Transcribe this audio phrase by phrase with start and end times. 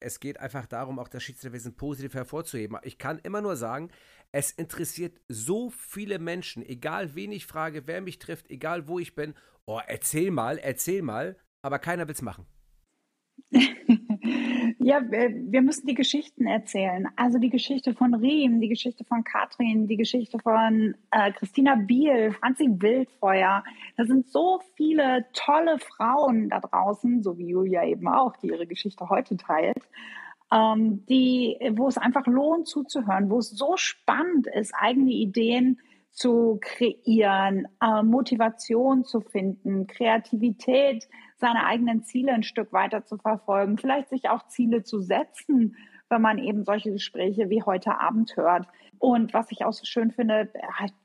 [0.00, 2.78] es geht einfach darum, auch das Schiedsrichterwesen positiv hervorzuheben.
[2.82, 3.90] Ich kann immer nur sagen,
[4.32, 9.14] es interessiert so viele Menschen, egal wen ich frage, wer mich trifft, egal wo ich
[9.14, 9.34] bin.
[9.66, 12.46] Oh, erzähl mal, erzähl mal, aber keiner will es machen.
[14.82, 17.06] ja, wir müssen die Geschichten erzählen.
[17.16, 22.32] Also die Geschichte von Riem, die Geschichte von Katrin, die Geschichte von äh, Christina Biel,
[22.32, 23.62] Franzi Wildfeuer.
[23.98, 28.66] Da sind so viele tolle Frauen da draußen, so wie Julia eben auch, die ihre
[28.66, 29.82] Geschichte heute teilt.
[30.50, 35.78] Ähm, die, wo es einfach lohnt zuzuhören, wo es so spannend ist, eigene Ideen
[36.10, 43.78] zu kreieren, äh, Motivation zu finden, Kreativität seine eigenen Ziele ein Stück weiter zu verfolgen,
[43.78, 45.76] vielleicht sich auch Ziele zu setzen,
[46.08, 48.66] wenn man eben solche Gespräche wie heute Abend hört.
[48.98, 50.52] Und was ich auch so schön finde,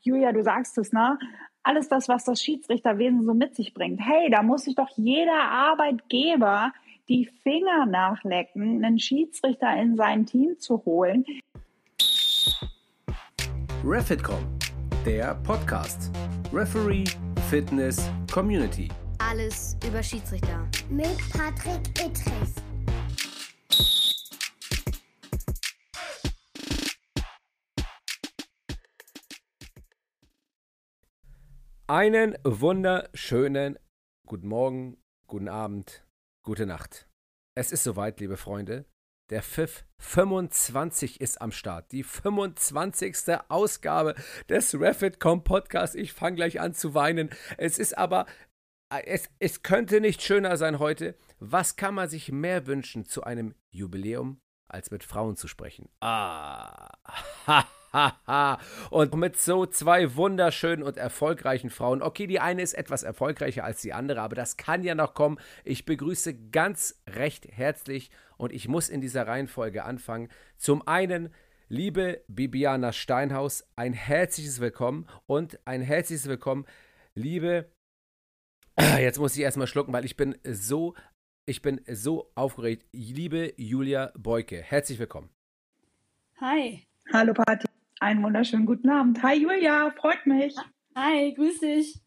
[0.01, 1.17] Julia, du sagst es, ne?
[1.63, 3.99] Alles das, was das Schiedsrichterwesen so mit sich bringt.
[3.99, 6.73] Hey, da muss sich doch jeder Arbeitgeber
[7.07, 11.25] die Finger nachlecken, einen Schiedsrichter in sein Team zu holen.
[13.83, 14.43] Refitcom,
[15.05, 16.09] der Podcast.
[16.51, 17.03] Referee,
[17.47, 18.89] Fitness, Community.
[19.19, 20.67] Alles über Schiedsrichter.
[20.89, 22.55] Mit Patrick Ittrich.
[31.85, 33.77] Einen wunderschönen
[34.25, 36.03] guten Morgen, guten Abend,
[36.41, 37.07] gute Nacht.
[37.53, 38.85] Es ist soweit, liebe Freunde.
[39.31, 41.91] Der Pfiff 25 ist am Start.
[41.91, 43.39] Die 25.
[43.49, 44.13] Ausgabe
[44.49, 45.95] des Refitcom Podcasts.
[45.95, 47.31] Ich fange gleich an zu weinen.
[47.57, 48.27] Es ist aber
[49.03, 51.17] es, es könnte nicht schöner sein heute.
[51.39, 55.89] Was kann man sich mehr wünschen zu einem Jubiläum, als mit Frauen zu sprechen?
[56.01, 56.91] Ah,
[57.47, 57.67] ha.
[58.89, 62.01] Und mit so zwei wunderschönen und erfolgreichen Frauen.
[62.01, 65.39] Okay, die eine ist etwas erfolgreicher als die andere, aber das kann ja noch kommen.
[65.63, 70.29] Ich begrüße ganz recht herzlich und ich muss in dieser Reihenfolge anfangen.
[70.57, 71.33] Zum einen
[71.67, 76.65] Liebe Bibiana Steinhaus, ein herzliches Willkommen und ein herzliches Willkommen,
[77.15, 77.71] liebe
[78.99, 80.95] Jetzt muss ich erstmal schlucken, weil ich bin so,
[81.45, 82.85] ich bin so aufgeregt.
[82.91, 85.29] Liebe Julia Beuke, herzlich willkommen.
[86.39, 86.85] Hi.
[87.11, 87.74] Hallo Patti.
[87.99, 89.23] Einen wunderschönen guten Abend.
[89.23, 90.55] Hi Julia, freut mich.
[90.95, 92.04] Hi, grüß dich.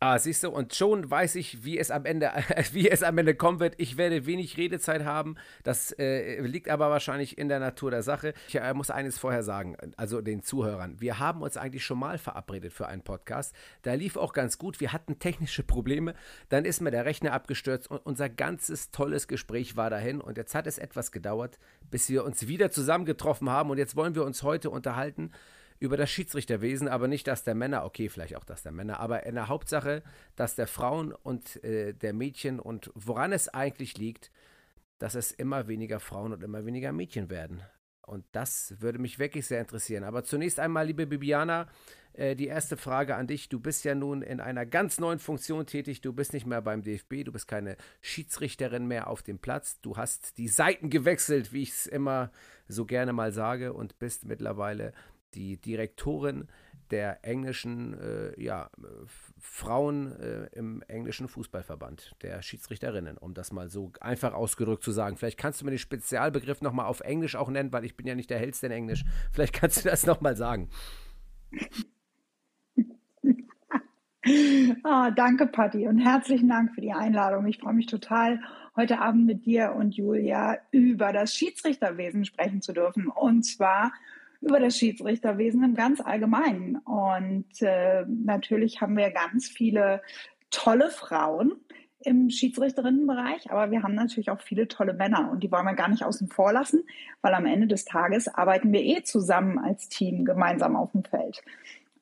[0.00, 2.30] Ah, siehst du, und schon weiß ich, wie es am Ende,
[2.72, 3.74] wie es am Ende kommen wird.
[3.78, 5.34] Ich werde wenig Redezeit haben.
[5.64, 8.32] Das äh, liegt aber wahrscheinlich in der Natur der Sache.
[8.46, 11.00] Ich äh, muss eines vorher sagen, also den Zuhörern.
[11.00, 13.56] Wir haben uns eigentlich schon mal verabredet für einen Podcast.
[13.82, 14.78] Da lief auch ganz gut.
[14.78, 16.14] Wir hatten technische Probleme.
[16.48, 20.20] Dann ist mir der Rechner abgestürzt und unser ganzes tolles Gespräch war dahin.
[20.20, 21.58] Und jetzt hat es etwas gedauert,
[21.90, 23.70] bis wir uns wieder zusammengetroffen haben.
[23.70, 25.32] Und jetzt wollen wir uns heute unterhalten
[25.78, 29.24] über das Schiedsrichterwesen, aber nicht das der Männer, okay, vielleicht auch das der Männer, aber
[29.24, 30.02] in der Hauptsache
[30.36, 34.30] das der Frauen und äh, der Mädchen und woran es eigentlich liegt,
[34.98, 37.62] dass es immer weniger Frauen und immer weniger Mädchen werden.
[38.02, 40.02] Und das würde mich wirklich sehr interessieren.
[40.02, 41.68] Aber zunächst einmal, liebe Bibiana,
[42.18, 43.48] äh, die erste Frage an dich.
[43.48, 46.00] Du bist ja nun in einer ganz neuen Funktion tätig.
[46.00, 49.80] Du bist nicht mehr beim DFB, du bist keine Schiedsrichterin mehr auf dem Platz.
[49.82, 52.32] Du hast die Seiten gewechselt, wie ich es immer
[52.66, 54.92] so gerne mal sage, und bist mittlerweile
[55.34, 56.48] die Direktorin
[56.90, 58.70] der englischen äh, ja,
[59.38, 65.16] Frauen äh, im englischen Fußballverband, der Schiedsrichterinnen, um das mal so einfach ausgedrückt zu sagen.
[65.16, 68.14] Vielleicht kannst du mir den Spezialbegriff nochmal auf Englisch auch nennen, weil ich bin ja
[68.14, 69.04] nicht der Hellste in Englisch.
[69.32, 70.68] Vielleicht kannst du das nochmal sagen.
[74.84, 77.46] oh, danke, Patti, und herzlichen Dank für die Einladung.
[77.46, 78.40] Ich freue mich total,
[78.76, 83.08] heute Abend mit dir und Julia über das Schiedsrichterwesen sprechen zu dürfen.
[83.08, 83.92] Und zwar
[84.40, 86.76] über das Schiedsrichterwesen im ganz Allgemeinen.
[86.76, 90.02] Und äh, natürlich haben wir ganz viele
[90.50, 91.52] tolle Frauen
[92.00, 95.88] im Schiedsrichterinnenbereich, aber wir haben natürlich auch viele tolle Männer und die wollen wir gar
[95.88, 96.84] nicht außen vor lassen,
[97.22, 101.42] weil am Ende des Tages arbeiten wir eh zusammen als Team gemeinsam auf dem Feld.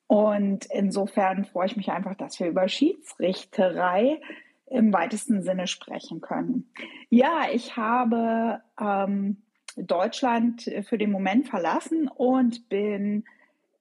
[0.06, 4.20] Und insofern freue ich mich einfach, dass wir über Schiedsrichterei
[4.66, 6.70] im weitesten Sinne sprechen können.
[7.08, 9.38] Ja, ich habe ähm,
[9.76, 13.24] Deutschland äh, für den Moment verlassen und bin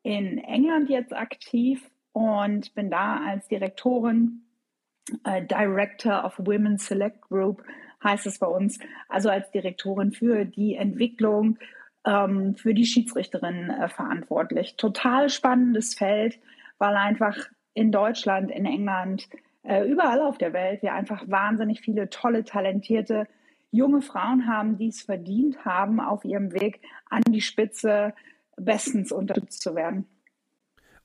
[0.04, 4.44] in England jetzt aktiv und bin da als Direktorin,
[5.24, 7.64] äh, Director of Women Select Group
[8.04, 11.58] heißt es bei uns, also als Direktorin für die Entwicklung
[12.06, 14.76] ähm, für die Schiedsrichterin äh, verantwortlich.
[14.78, 16.40] Total spannendes Feld,
[16.78, 17.36] weil einfach
[17.74, 19.28] in Deutschland, in England,
[19.64, 23.28] äh, überall auf der Welt wir einfach wahnsinnig viele tolle, talentierte
[23.76, 28.14] junge Frauen haben, die es verdient haben, auf ihrem Weg an die Spitze
[28.58, 30.08] bestens unterstützt zu werden.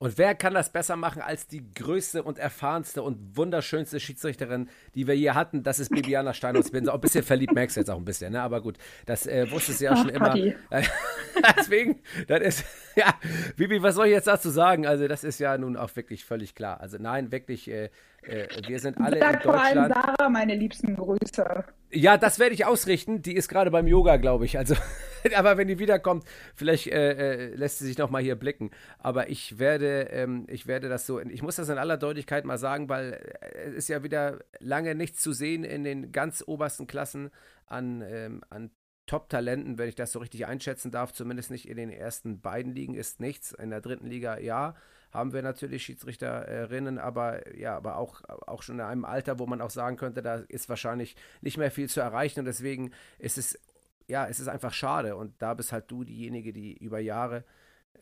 [0.03, 5.07] Und wer kann das besser machen als die größte und erfahrenste und wunderschönste Schiedsrichterin, die
[5.07, 5.63] wir je hatten?
[5.63, 6.67] Das ist Bibiana Steinhaus.
[6.67, 8.41] Ich bin auch ein bisschen verliebt, merkst du jetzt auch ein bisschen, ne?
[8.41, 10.35] Aber gut, das äh, wusste sie ja Ach, schon immer.
[11.59, 12.65] Deswegen, das ist,
[12.97, 13.13] ja,
[13.57, 14.87] Bibi, was soll ich jetzt dazu sagen?
[14.87, 16.81] Also, das ist ja nun auch wirklich völlig klar.
[16.81, 17.91] Also, nein, wirklich, äh,
[18.23, 19.55] wir sind alle Sag in Deutschland.
[19.55, 21.65] Vor allem Sarah, meine liebsten Grüße.
[21.91, 23.23] Ja, das werde ich ausrichten.
[23.23, 24.59] Die ist gerade beim Yoga, glaube ich.
[24.59, 24.75] Also,
[25.35, 26.25] aber wenn die wiederkommt,
[26.55, 28.71] vielleicht äh, äh, lässt sie sich noch mal hier blicken.
[28.99, 31.21] Aber ich werde, ähm, ich werde das so.
[31.21, 34.95] Ich muss das in aller Deutlichkeit mal sagen, weil äh, es ist ja wieder lange
[34.95, 37.31] nichts zu sehen in den ganz obersten Klassen
[37.67, 38.71] an, ähm, an
[39.07, 41.13] Top-Talenten, wenn ich das so richtig einschätzen darf.
[41.13, 43.53] Zumindest nicht in den ersten beiden Ligen ist nichts.
[43.53, 44.75] In der dritten Liga ja
[45.13, 49.61] haben wir natürlich Schiedsrichterinnen, aber ja, aber auch, auch schon in einem Alter, wo man
[49.61, 53.59] auch sagen könnte, da ist wahrscheinlich nicht mehr viel zu erreichen und deswegen ist es,
[54.07, 57.45] ja, es ist einfach schade und da bist halt du diejenige, die über Jahre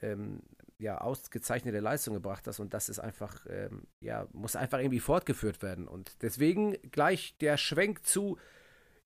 [0.03, 0.41] ähm,
[0.79, 5.63] ja, ausgezeichnete Leistung gebracht hast und das ist einfach, ähm, ja, muss einfach irgendwie fortgeführt
[5.63, 8.39] werden und deswegen gleich der Schwenk zu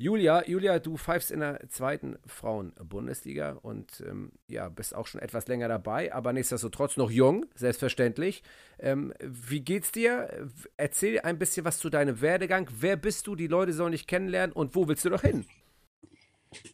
[0.02, 5.46] Julia, Julia, du pfeifst in der zweiten Frauen-Bundesliga und ähm, ja, bist auch schon etwas
[5.46, 8.42] länger dabei, aber nichtsdestotrotz noch jung, selbstverständlich.
[8.80, 10.50] Ähm, wie geht's dir?
[10.76, 12.68] Erzähl ein bisschen was zu deinem Werdegang.
[12.80, 13.36] Wer bist du?
[13.36, 15.46] Die Leute sollen dich kennenlernen und wo willst du doch hin?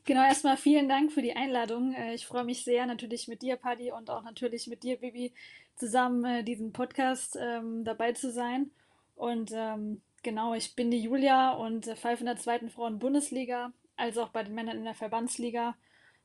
[0.07, 1.93] Genau, erstmal vielen Dank für die Einladung.
[1.93, 5.35] Äh, ich freue mich sehr, natürlich mit dir, Paddy, und auch natürlich mit dir, Bibi,
[5.77, 8.71] zusammen äh, diesen Podcast ähm, dabei zu sein.
[9.17, 14.31] Und ähm, Genau, ich bin die Julia und pfeife in der zweiten Frauen-Bundesliga, als auch
[14.31, 15.77] bei den Männern in der Verbandsliga.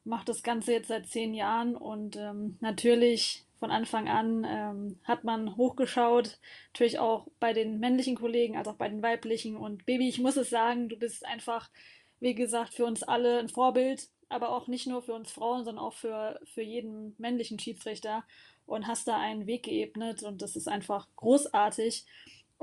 [0.04, 5.24] Mache das Ganze jetzt seit zehn Jahren und ähm, natürlich von Anfang an ähm, hat
[5.24, 6.40] man hochgeschaut,
[6.74, 9.56] natürlich auch bei den männlichen Kollegen als auch bei den weiblichen.
[9.56, 11.70] Und Baby, ich muss es sagen, du bist einfach,
[12.20, 15.86] wie gesagt, für uns alle ein Vorbild, aber auch nicht nur für uns Frauen, sondern
[15.86, 18.26] auch für, für jeden männlichen Schiedsrichter
[18.66, 22.06] und hast da einen Weg geebnet und das ist einfach großartig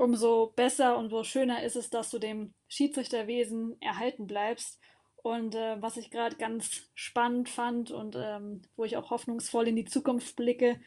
[0.01, 4.79] umso besser und umso schöner ist es, dass du dem Schiedsrichterwesen erhalten bleibst.
[5.17, 9.75] Und äh, was ich gerade ganz spannend fand und ähm, wo ich auch hoffnungsvoll in
[9.75, 10.81] die Zukunft blicke,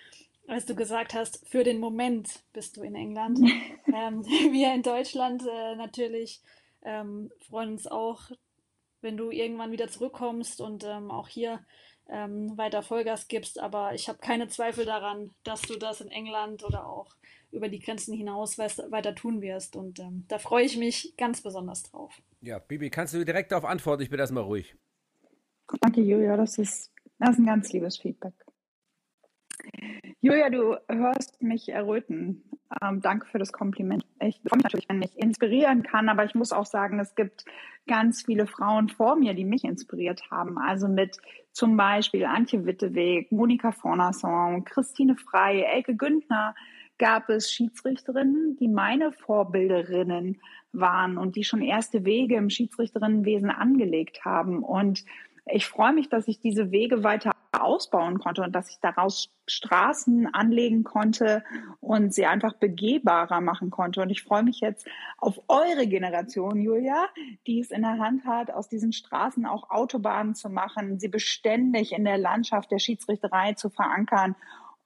[0.48, 3.38] als du gesagt hast, für den Moment bist du in England.
[3.94, 6.42] ähm, wir in Deutschland äh, natürlich
[6.82, 8.32] ähm, freuen uns auch,
[9.00, 11.64] wenn du irgendwann wieder zurückkommst und ähm, auch hier
[12.08, 13.60] ähm, weiter Vollgas gibst.
[13.60, 17.14] Aber ich habe keine Zweifel daran, dass du das in England oder auch
[17.54, 19.76] über die Grenzen hinaus weiter tun wirst.
[19.76, 22.20] Und ähm, da freue ich mich ganz besonders drauf.
[22.40, 24.02] Ja, Bibi, kannst du direkt darauf antworten?
[24.02, 24.76] Ich bin erstmal ruhig.
[25.80, 26.36] Danke, Julia.
[26.36, 28.34] Das ist, das ist ein ganz liebes Feedback.
[30.20, 32.42] Julia, du hörst mich erröten.
[32.82, 34.04] Ähm, danke für das Kompliment.
[34.20, 37.44] Ich freue mich natürlich, wenn ich inspirieren kann, aber ich muss auch sagen, es gibt
[37.86, 40.58] ganz viele Frauen vor mir, die mich inspiriert haben.
[40.58, 41.18] Also mit
[41.52, 46.54] zum Beispiel Antje Witteweg, Monika Fornasson, Christine Frei, Elke Güntner,
[46.98, 50.40] gab es Schiedsrichterinnen, die meine Vorbilderinnen
[50.72, 54.62] waren und die schon erste Wege im Schiedsrichterinnenwesen angelegt haben.
[54.62, 55.04] Und
[55.46, 60.32] ich freue mich, dass ich diese Wege weiter ausbauen konnte und dass ich daraus Straßen
[60.32, 61.44] anlegen konnte
[61.80, 64.00] und sie einfach begehbarer machen konnte.
[64.00, 64.86] Und ich freue mich jetzt
[65.18, 67.06] auf eure Generation, Julia,
[67.46, 71.92] die es in der Hand hat, aus diesen Straßen auch Autobahnen zu machen, sie beständig
[71.92, 74.34] in der Landschaft der Schiedsrichterei zu verankern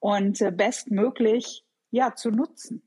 [0.00, 2.82] und äh, bestmöglich ja, zu nutzen.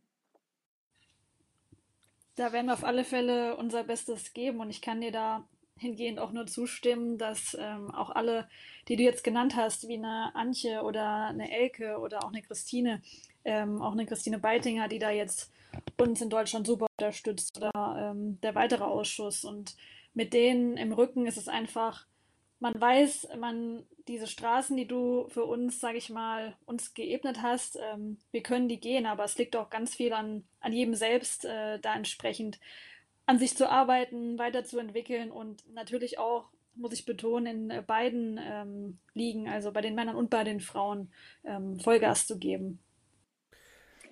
[2.36, 6.20] Da werden wir auf alle Fälle unser Bestes geben und ich kann dir da hingehend
[6.20, 8.48] auch nur zustimmen, dass ähm, auch alle,
[8.88, 13.02] die du jetzt genannt hast, wie eine Antje oder eine Elke oder auch eine Christine,
[13.44, 15.52] ähm, auch eine Christine Beitinger, die da jetzt
[16.00, 19.76] uns in Deutschland super unterstützt oder ähm, der weitere Ausschuss und
[20.14, 22.06] mit denen im Rücken ist es einfach
[22.62, 27.78] man weiß, man diese Straßen, die du für uns, sage ich mal, uns geebnet hast,
[27.82, 31.44] ähm, wir können die gehen, aber es liegt auch ganz viel an, an jedem selbst,
[31.44, 32.60] äh, da entsprechend
[33.26, 39.50] an sich zu arbeiten, weiterzuentwickeln und natürlich auch, muss ich betonen, in beiden ähm, Ligen,
[39.50, 41.12] also bei den Männern und bei den Frauen,
[41.44, 42.80] ähm, Vollgas zu geben.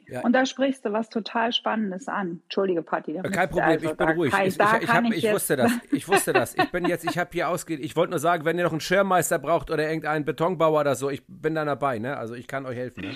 [0.09, 0.21] Ja.
[0.21, 2.41] Und da sprichst du was total Spannendes an.
[2.43, 3.13] Entschuldige, Patti.
[3.31, 4.31] Kein Problem, also, ich bin ruhig.
[4.31, 5.71] Kann, ich, ich, ich, hab, ich wusste das.
[5.91, 6.55] Ich wusste das.
[6.55, 7.79] Ich bin jetzt, ich habe hier ausgeht.
[7.79, 11.09] Ich wollte nur sagen, wenn ihr noch einen Schirmmeister braucht oder irgendeinen Betonbauer oder so,
[11.09, 11.99] ich bin da dabei.
[11.99, 12.17] Ne?
[12.17, 13.01] Also ich kann euch helfen.
[13.01, 13.15] Ne?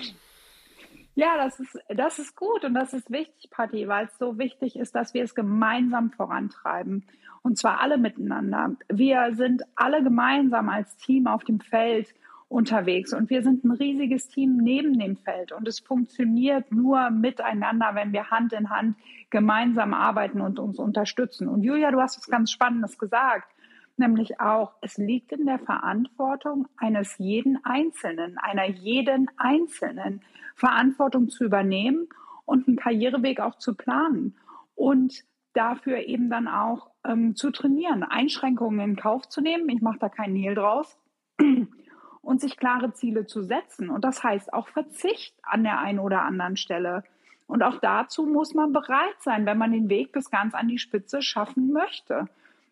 [1.16, 4.76] Ja, das ist, das ist gut und das ist wichtig, Patti, weil es so wichtig
[4.76, 7.06] ist, dass wir es gemeinsam vorantreiben.
[7.42, 8.74] Und zwar alle miteinander.
[8.88, 12.08] Wir sind alle gemeinsam als Team auf dem Feld
[12.48, 13.12] unterwegs.
[13.12, 15.52] Und wir sind ein riesiges Team neben dem Feld.
[15.52, 18.96] Und es funktioniert nur miteinander, wenn wir Hand in Hand
[19.30, 21.48] gemeinsam arbeiten und uns unterstützen.
[21.48, 23.50] Und Julia, du hast was ganz Spannendes gesagt.
[23.96, 30.20] nämlich auch, es liegt in der Verantwortung eines jeden Einzelnen, einer jeden Einzelnen,
[30.56, 32.08] Verantwortung zu übernehmen
[32.44, 34.36] und einen Karriereweg auch zu planen
[34.74, 39.68] und dafür eben dann auch ähm, zu trainieren, Einschränkungen in Kauf zu nehmen.
[39.68, 40.98] Ich mache da kein Hehl draus.
[42.24, 43.90] Und sich klare Ziele zu setzen.
[43.90, 47.04] Und das heißt auch Verzicht an der einen oder anderen Stelle.
[47.46, 50.78] Und auch dazu muss man bereit sein, wenn man den Weg bis ganz an die
[50.78, 52.28] Spitze schaffen möchte.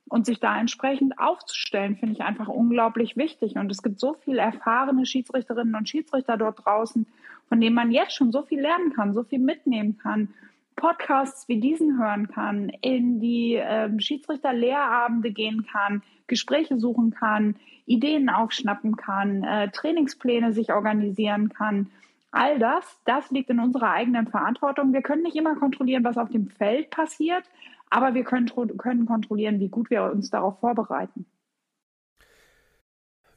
[0.08, 3.56] Und sich da entsprechend aufzustellen, finde ich einfach unglaublich wichtig.
[3.56, 7.06] Und es gibt so viele erfahrene Schiedsrichterinnen und Schiedsrichter dort draußen,
[7.48, 10.34] von denen man jetzt schon so viel lernen kann, so viel mitnehmen kann.
[10.82, 17.54] Podcasts wie diesen hören kann, in die äh, Schiedsrichter-Lehrabende gehen kann, Gespräche suchen kann,
[17.86, 21.92] Ideen aufschnappen kann, äh, Trainingspläne sich organisieren kann.
[22.32, 24.92] All das, das liegt in unserer eigenen Verantwortung.
[24.92, 27.44] Wir können nicht immer kontrollieren, was auf dem Feld passiert,
[27.88, 31.26] aber wir können, können kontrollieren, wie gut wir uns darauf vorbereiten.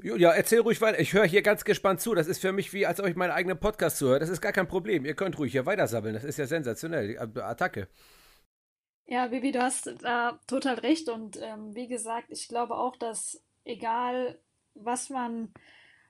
[0.05, 0.99] Ja, erzähl ruhig weiter.
[0.99, 2.13] Ich höre hier ganz gespannt zu.
[2.13, 4.19] Das ist für mich wie, als ob ich meinen eigenen Podcast zuhöre.
[4.19, 5.03] Das ist gar kein Problem.
[5.03, 6.13] Ihr könnt ruhig hier weitersammeln.
[6.13, 7.07] Das ist ja sensationell.
[7.07, 7.87] Die Attacke.
[9.07, 11.09] Ja, Vivi, du hast da total recht.
[11.09, 14.37] Und ähm, wie gesagt, ich glaube auch, dass egal,
[14.75, 15.51] was man,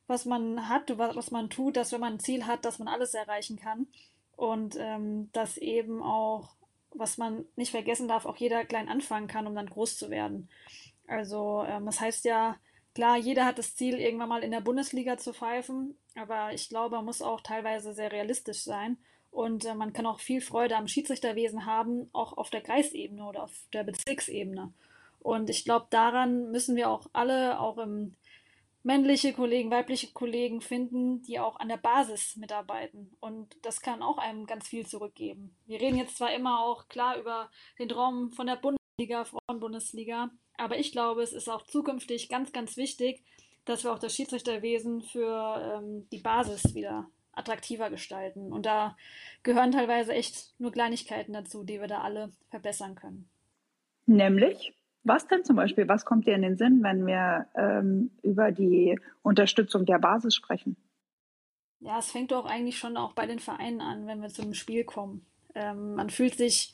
[0.08, 3.14] was man hat, was man tut, dass wenn man ein Ziel hat, dass man alles
[3.14, 3.88] erreichen kann.
[4.36, 6.58] Und ähm, dass eben auch,
[6.94, 10.50] was man nicht vergessen darf, auch jeder klein anfangen kann, um dann groß zu werden.
[11.08, 12.58] Also, ähm, das heißt ja,
[12.96, 16.96] Klar, jeder hat das Ziel, irgendwann mal in der Bundesliga zu pfeifen, aber ich glaube,
[16.96, 18.98] man muss auch teilweise sehr realistisch sein.
[19.32, 23.44] Und äh, man kann auch viel Freude am Schiedsrichterwesen haben, auch auf der Kreisebene oder
[23.44, 24.72] auf der Bezirksebene.
[25.20, 28.16] Und ich glaube, daran müssen wir auch alle, auch im
[28.84, 33.12] männliche Kollegen, weibliche Kollegen finden, die auch an der Basis mitarbeiten.
[33.20, 35.54] Und das kann auch einem ganz viel zurückgeben.
[35.66, 40.78] Wir reden jetzt zwar immer auch klar über den Traum von der Bundesliga, Frauenbundesliga, aber
[40.78, 43.24] ich glaube, es ist auch zukünftig ganz, ganz wichtig,
[43.66, 48.54] dass wir auch das Schiedsrichterwesen für ähm, die Basis wieder attraktiver gestalten.
[48.54, 48.96] Und da
[49.44, 53.28] gehören teilweise echt nur Kleinigkeiten dazu, die wir da alle verbessern können.
[54.06, 54.74] Nämlich?
[55.04, 55.88] Was denn zum Beispiel?
[55.88, 60.78] Was kommt dir in den Sinn, wenn wir ähm, über die Unterstützung der Basis sprechen?
[61.80, 64.84] Ja, es fängt doch eigentlich schon auch bei den Vereinen an, wenn wir zum Spiel
[64.84, 65.24] kommen.
[65.54, 66.74] Ähm, man fühlt sich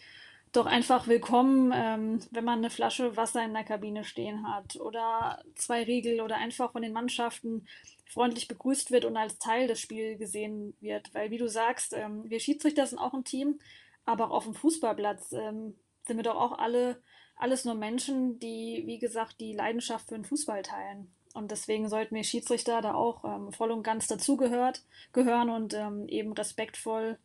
[0.52, 5.44] doch einfach willkommen, ähm, wenn man eine Flasche Wasser in der Kabine stehen hat oder
[5.56, 7.68] zwei Riegel oder einfach von den Mannschaften
[8.10, 11.14] freundlich begrüßt wird und als Teil des Spiels gesehen wird.
[11.14, 13.60] Weil, wie du sagst, ähm, wir Schiedsrichter sind auch ein Team,
[14.06, 17.02] aber auch auf dem Fußballplatz ähm, sind wir doch auch alle
[17.42, 21.12] alles nur Menschen, die, wie gesagt, die Leidenschaft für den Fußball teilen.
[21.34, 26.08] Und deswegen sollten wir Schiedsrichter da auch ähm, voll und ganz dazugehört gehören und ähm,
[26.08, 27.18] eben respektvoll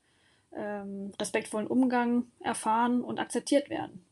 [0.57, 4.05] ähm, respektvollen Umgang erfahren und akzeptiert werden.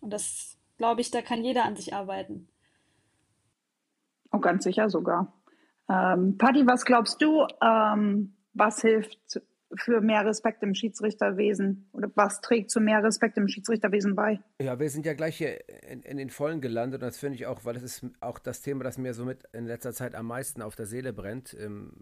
[0.00, 2.48] Und das, glaube ich, da kann jeder an sich arbeiten.
[4.32, 5.32] Oh, ganz sicher sogar.
[5.88, 9.40] Ähm, Patti, was glaubst du, ähm, was hilft
[9.74, 14.40] für mehr Respekt im Schiedsrichterwesen oder was trägt zu mehr Respekt im Schiedsrichterwesen bei?
[14.60, 17.46] Ja, wir sind ja gleich hier in, in den Vollen gelandet und das finde ich
[17.46, 20.62] auch, weil das ist auch das Thema, das mir somit in letzter Zeit am meisten
[20.62, 21.92] auf der Seele brennt, ähm,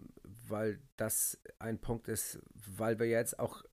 [0.47, 3.63] weil das ein Punkt ist, weil wir jetzt auch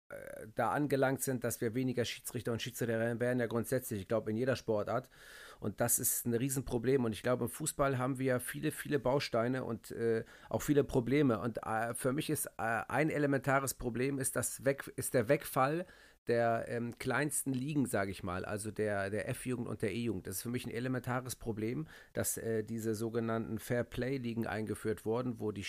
[0.55, 4.37] da angelangt sind, dass wir weniger Schiedsrichter und Schiedsrichterinnen werden, ja grundsätzlich, ich glaube in
[4.37, 5.09] jeder Sportart.
[5.63, 7.05] Und das ist ein Riesenproblem.
[7.05, 11.39] Und ich glaube, im Fußball haben wir viele, viele Bausteine und äh, auch viele Probleme.
[11.39, 15.87] Und äh, für mich ist äh, ein elementares Problem ist, das Weg, ist der Wegfall
[16.29, 20.27] der ähm, kleinsten Ligen, sage ich mal, also der, der F-Jugend und der E-Jugend.
[20.27, 25.41] Das ist für mich ein elementares Problem, dass äh, diese sogenannten Fair Play-Ligen eingeführt wurden,
[25.41, 25.65] wo die,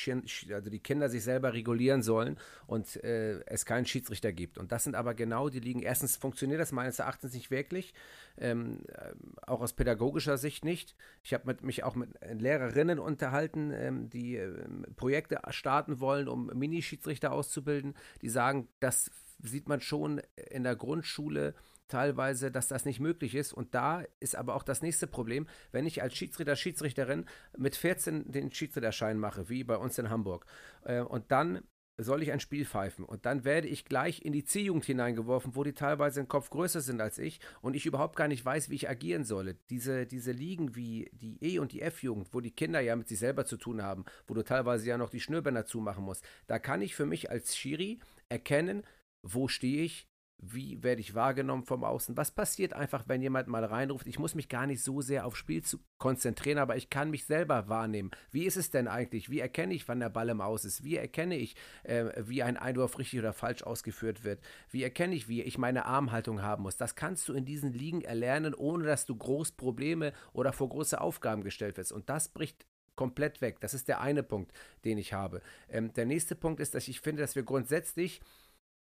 [0.54, 4.58] also die Kinder sich selber regulieren sollen und äh, es keinen Schiedsrichter gibt.
[4.58, 5.82] Und das sind aber genau die Ligen.
[5.82, 7.94] Erstens funktioniert das meines Erachtens nicht wirklich,
[8.38, 9.14] ähm, äh,
[9.48, 10.96] auch aus pädagogischer Sicht nicht.
[11.24, 17.32] Ich habe mich auch mit Lehrerinnen unterhalten, ähm, die ähm, Projekte starten wollen, um Mini-Schiedsrichter
[17.32, 19.10] auszubilden, die sagen, dass
[19.44, 21.54] sieht man schon in der Grundschule
[21.88, 23.54] teilweise, dass das nicht möglich ist.
[23.54, 27.26] Und da ist aber auch das nächste Problem, wenn ich als Schiedsrichter, Schiedsrichterin
[27.58, 30.46] mit 14 den Schiedsrichterschein mache, wie bei uns in Hamburg,
[30.86, 31.62] äh, und dann
[31.98, 35.64] soll ich ein Spiel pfeifen und dann werde ich gleich in die C-Jugend hineingeworfen, wo
[35.64, 38.76] die teilweise einen Kopf größer sind als ich und ich überhaupt gar nicht weiß, wie
[38.76, 39.58] ich agieren solle.
[39.70, 43.20] Diese, diese Ligen wie die E- und die F-Jugend, wo die Kinder ja mit sich
[43.20, 46.82] selber zu tun haben, wo du teilweise ja noch die Schnürbänder zumachen musst, da kann
[46.82, 48.84] ich für mich als Schiri erkennen,
[49.24, 50.08] wo stehe ich,
[50.46, 52.18] wie werde ich wahrgenommen vom Außen?
[52.18, 54.08] Was passiert einfach, wenn jemand mal reinruft?
[54.08, 55.63] Ich muss mich gar nicht so sehr aufs Spiel
[55.98, 58.12] konzentrieren, aber ich kann mich selber wahrnehmen.
[58.32, 59.30] Wie ist es denn eigentlich?
[59.30, 60.84] Wie erkenne ich, wann der Ball im Aus ist?
[60.84, 64.42] Wie erkenne ich, äh, wie ein Einwurf richtig oder falsch ausgeführt wird?
[64.70, 66.75] Wie erkenne ich, wie ich meine Armhaltung haben muss?
[66.75, 71.00] Das kannst du in diesen Ligen erlernen, ohne dass du groß Probleme oder vor große
[71.00, 71.94] Aufgaben gestellt wirst.
[71.94, 72.65] Und das bricht
[72.96, 73.60] komplett weg.
[73.62, 74.51] Das ist der eine Punkt,
[74.86, 75.42] den ich habe.
[75.70, 78.22] Ähm, der nächste Punkt ist, dass ich finde, dass wir grundsätzlich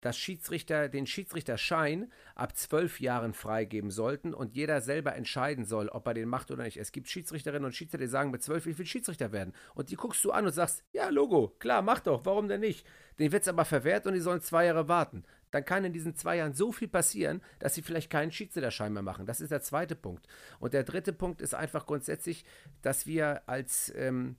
[0.02, 6.08] dass Schiedsrichter den Schiedsrichterschein ab zwölf Jahren freigeben sollten und jeder selber entscheiden soll, ob
[6.08, 6.78] er den macht oder nicht.
[6.78, 9.54] Es gibt Schiedsrichterinnen und Schiedsrichter, die sagen mit zwölf, wie viel Schiedsrichter werden.
[9.76, 12.86] Und die guckst du an und sagst, ja, Logo, klar, mach doch, warum denn nicht?
[13.20, 15.24] Den wird es aber verwehrt und die sollen zwei Jahre warten.
[15.52, 19.04] Dann kann in diesen zwei Jahren so viel passieren, dass sie vielleicht keinen Schiedsrichterschein mehr
[19.04, 19.26] machen.
[19.26, 20.28] Das ist der zweite Punkt.
[20.60, 22.46] Und der dritte Punkt ist einfach grundsätzlich,
[22.82, 24.38] dass wir als ähm,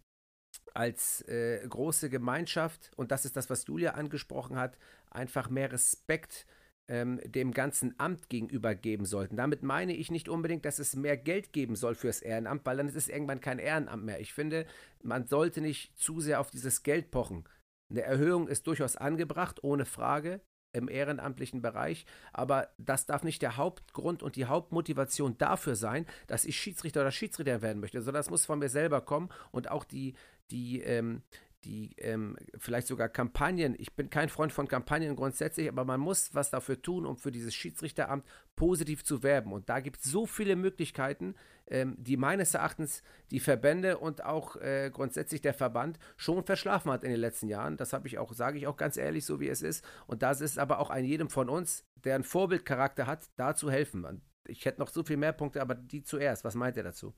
[0.75, 4.79] als äh, große Gemeinschaft, und das ist das, was Julia angesprochen hat,
[5.11, 6.47] einfach mehr Respekt
[6.89, 9.37] ähm, dem ganzen Amt gegenüber geben sollten.
[9.37, 12.89] Damit meine ich nicht unbedingt, dass es mehr Geld geben soll fürs Ehrenamt, weil dann
[12.89, 14.21] ist es irgendwann kein Ehrenamt mehr.
[14.21, 14.67] Ich finde,
[15.03, 17.45] man sollte nicht zu sehr auf dieses Geld pochen.
[17.91, 20.41] Eine Erhöhung ist durchaus angebracht, ohne Frage
[20.73, 26.45] im ehrenamtlichen Bereich, aber das darf nicht der Hauptgrund und die Hauptmotivation dafür sein, dass
[26.45, 29.85] ich Schiedsrichter oder Schiedsrichter werden möchte, sondern das muss von mir selber kommen und auch
[29.85, 30.15] die,
[30.51, 31.23] die, ähm,
[31.65, 33.75] die ähm, vielleicht sogar Kampagnen.
[33.79, 37.31] Ich bin kein Freund von Kampagnen grundsätzlich, aber man muss was dafür tun, um für
[37.31, 38.25] dieses Schiedsrichteramt
[38.57, 39.53] positiv zu werben.
[39.53, 41.35] Und da gibt es so viele Möglichkeiten,
[41.67, 47.05] ähm, die meines Erachtens die Verbände und auch äh, grundsätzlich der Verband schon verschlafen hat
[47.05, 47.77] in den letzten Jahren.
[47.77, 49.85] Das habe ich auch, sage ich auch ganz ehrlich, so wie es ist.
[50.07, 53.71] Und das ist aber auch an jedem von uns, der einen Vorbildcharakter hat, da zu
[53.71, 54.23] helfen.
[54.47, 56.45] Ich hätte noch so viel mehr Punkte, aber die zuerst.
[56.45, 57.15] Was meint ihr dazu?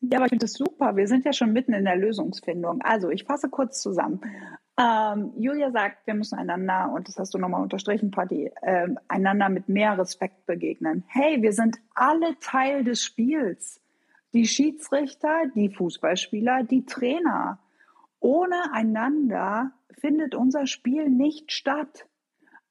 [0.00, 0.96] Ja, aber ich finde das super.
[0.96, 2.82] Wir sind ja schon mitten in der Lösungsfindung.
[2.82, 4.20] Also, ich fasse kurz zusammen.
[4.78, 9.48] Ähm, Julia sagt, wir müssen einander, und das hast du nochmal unterstrichen, Patti, äh, einander
[9.48, 11.04] mit mehr Respekt begegnen.
[11.08, 13.80] Hey, wir sind alle Teil des Spiels.
[14.34, 17.58] Die Schiedsrichter, die Fußballspieler, die Trainer.
[18.20, 22.06] Ohne einander findet unser Spiel nicht statt.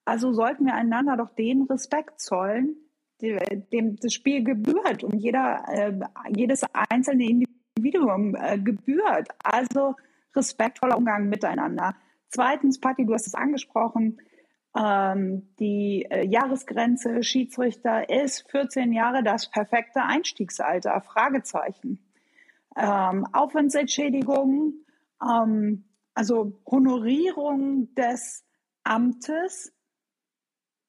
[0.04, 2.76] Also sollten wir einander doch den Respekt zollen,
[3.22, 5.94] dem das Spiel gebührt und jeder, äh,
[6.36, 9.30] jedes einzelne Individuum äh, gebührt.
[9.44, 9.96] Also
[10.36, 11.96] respektvoller Umgang miteinander.
[12.30, 14.20] Zweitens, Patti, du hast es angesprochen,
[14.78, 22.00] ähm, die äh, Jahresgrenze Schiedsrichter ist 14 Jahre das perfekte Einstiegsalter, Fragezeichen.
[22.76, 24.74] Ähm, Aufwandsentschädigung,
[25.24, 28.44] ähm, also Honorierung des
[28.84, 29.72] Amtes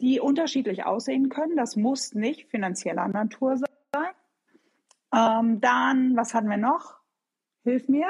[0.00, 1.56] die unterschiedlich aussehen können.
[1.56, 4.14] Das muss nicht finanzieller Natur sein.
[5.14, 6.98] Ähm, dann, was hatten wir noch?
[7.62, 8.08] Hilf mir.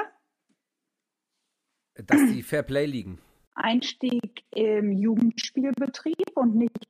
[1.95, 3.19] Dass die Fairplay liegen.
[3.55, 6.87] Einstieg im Jugendspielbetrieb und nicht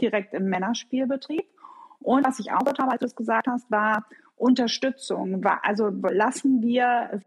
[0.00, 1.44] direkt im Männerspielbetrieb.
[2.00, 5.44] Und was ich auch gehört habe, als du es gesagt hast, war Unterstützung.
[5.44, 7.20] Also lassen wir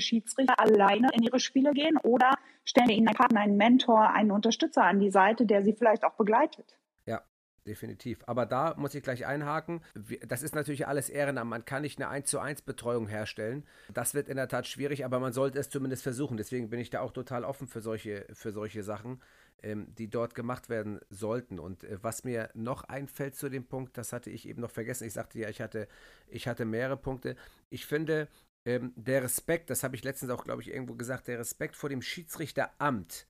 [0.00, 4.30] Schiedsrichter alleine in ihre Spiele gehen oder stellen wir ihnen einen Partner, einen Mentor, einen
[4.30, 6.76] Unterstützer an die Seite, der sie vielleicht auch begleitet.
[7.06, 7.22] Ja,
[7.66, 8.20] definitiv.
[8.26, 9.82] Aber da muss ich gleich einhaken.
[10.26, 11.50] Das ist natürlich alles Ehrenamt.
[11.50, 13.64] Man kann nicht eine 1 zu 1 Betreuung herstellen.
[13.92, 16.36] Das wird in der Tat schwierig, aber man sollte es zumindest versuchen.
[16.36, 19.20] Deswegen bin ich da auch total offen für solche, für solche Sachen,
[19.62, 21.58] ähm, die dort gemacht werden sollten.
[21.58, 25.06] Und äh, was mir noch einfällt zu dem Punkt, das hatte ich eben noch vergessen.
[25.06, 25.88] Ich sagte ja, ich hatte,
[26.28, 27.36] ich hatte mehrere Punkte.
[27.70, 28.28] Ich finde,
[28.64, 31.90] ähm, der Respekt, das habe ich letztens auch, glaube ich, irgendwo gesagt, der Respekt vor
[31.90, 33.26] dem Schiedsrichteramt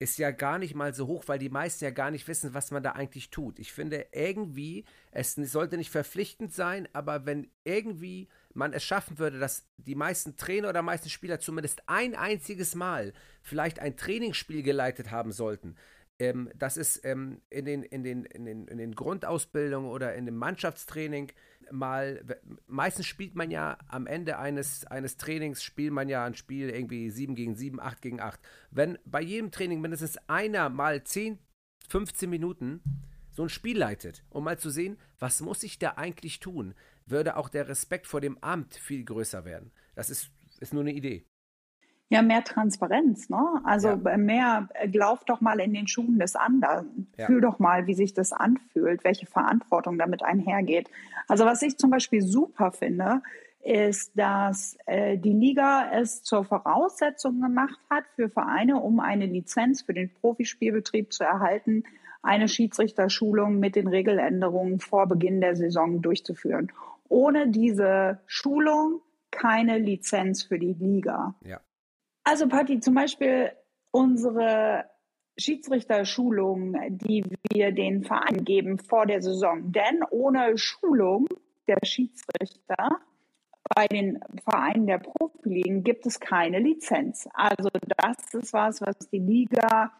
[0.00, 2.70] ist ja gar nicht mal so hoch, weil die meisten ja gar nicht wissen, was
[2.70, 3.58] man da eigentlich tut.
[3.58, 9.38] Ich finde irgendwie, es sollte nicht verpflichtend sein, aber wenn irgendwie man es schaffen würde,
[9.38, 13.12] dass die meisten Trainer oder meisten Spieler zumindest ein einziges Mal
[13.42, 15.76] vielleicht ein Trainingsspiel geleitet haben sollten,
[16.18, 20.24] ähm, das ist ähm, in, den, in, den, in, den, in den Grundausbildungen oder in
[20.24, 21.30] dem Mannschaftstraining
[21.72, 22.22] mal,
[22.66, 27.10] meistens spielt man ja am Ende eines, eines Trainings, spielt man ja ein Spiel irgendwie
[27.10, 28.40] 7 gegen 7, 8 gegen 8.
[28.70, 31.38] Wenn bei jedem Training mindestens einer mal 10,
[31.88, 32.82] 15 Minuten
[33.30, 36.74] so ein Spiel leitet, um mal zu sehen, was muss ich da eigentlich tun,
[37.06, 39.72] würde auch der Respekt vor dem Amt viel größer werden.
[39.94, 40.30] Das ist,
[40.60, 41.29] ist nur eine Idee.
[42.12, 43.62] Ja, mehr Transparenz, ne?
[43.62, 44.16] Also ja.
[44.16, 47.06] mehr, äh, lauf doch mal in den Schuhen des anderen.
[47.16, 47.26] Ja.
[47.26, 50.90] Fühl doch mal, wie sich das anfühlt, welche Verantwortung damit einhergeht.
[51.28, 53.22] Also was ich zum Beispiel super finde,
[53.62, 59.82] ist, dass äh, die Liga es zur Voraussetzung gemacht hat für Vereine, um eine Lizenz
[59.82, 61.84] für den Profispielbetrieb zu erhalten,
[62.22, 66.72] eine Schiedsrichterschulung mit den Regeländerungen vor Beginn der Saison durchzuführen.
[67.08, 71.36] Ohne diese Schulung keine Lizenz für die Liga.
[71.44, 71.60] Ja.
[72.24, 73.52] Also Patti, zum Beispiel
[73.90, 74.84] unsere
[75.38, 79.72] Schiedsrichterschulungen, die wir den Verein geben vor der Saison.
[79.72, 81.26] Denn ohne Schulung
[81.66, 83.00] der Schiedsrichter
[83.74, 87.28] bei den Vereinen der Profiligen gibt es keine Lizenz.
[87.32, 89.92] Also das ist was, was die Liga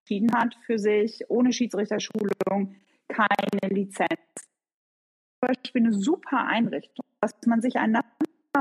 [0.00, 1.24] entschieden hat für sich.
[1.28, 2.74] Ohne Schiedsrichterschulung
[3.08, 4.10] keine Lizenz.
[4.34, 8.08] Zum Beispiel eine super Einrichtung, dass man sich einander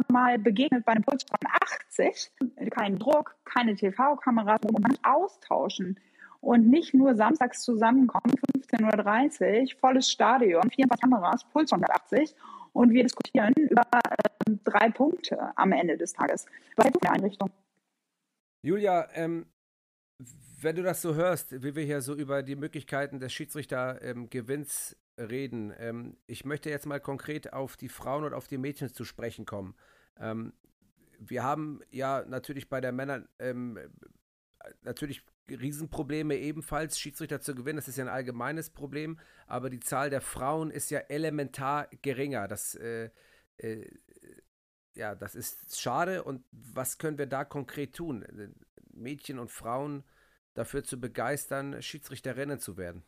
[0.09, 1.39] mal begegnet bei einem Puls von
[1.89, 2.31] 80,
[2.71, 5.99] kein Druck, keine TV-Kameras, wo man austauschen
[6.39, 8.33] und nicht nur samstags zusammenkommen,
[8.71, 12.35] 15.30 Uhr, volles Stadion, 24 Kameras, Puls 180
[12.73, 16.45] und wir diskutieren über äh, drei Punkte am Ende des Tages.
[16.75, 17.49] Du der Einrichtung?
[18.63, 19.45] Julia, ähm,
[20.61, 25.25] wenn du das so hörst, wie wir hier so über die Möglichkeiten des Schiedsrichtergewinns ähm,
[25.25, 29.05] reden, ähm, ich möchte jetzt mal konkret auf die Frauen und auf die Mädchen zu
[29.05, 29.75] sprechen kommen.
[30.19, 30.53] Ähm,
[31.19, 33.77] wir haben ja natürlich bei der Männer ähm,
[34.81, 37.77] natürlich Riesenprobleme ebenfalls, Schiedsrichter zu gewinnen.
[37.77, 42.47] Das ist ja ein allgemeines Problem, aber die Zahl der Frauen ist ja elementar geringer.
[42.47, 43.09] Das, äh,
[43.57, 43.85] äh,
[44.93, 46.23] ja, das ist schade.
[46.23, 48.25] Und was können wir da konkret tun?
[48.93, 50.03] Mädchen und Frauen
[50.53, 53.03] dafür zu begeistern, Schiedsrichterinnen zu werden?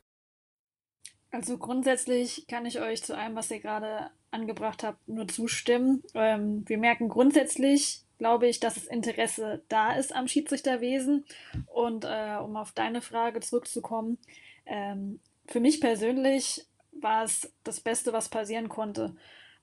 [1.32, 6.04] Also grundsätzlich kann ich euch zu allem, was ihr gerade angebracht habt, nur zustimmen.
[6.14, 11.26] Ähm, wir merken grundsätzlich, glaube ich, dass das Interesse da ist am Schiedsrichterwesen.
[11.66, 14.20] Und äh, um auf deine Frage zurückzukommen,
[14.66, 19.16] ähm, für mich persönlich war es das Beste, was passieren konnte,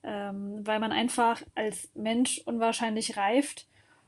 [0.03, 3.67] ähm, weil man einfach als Mensch unwahrscheinlich reift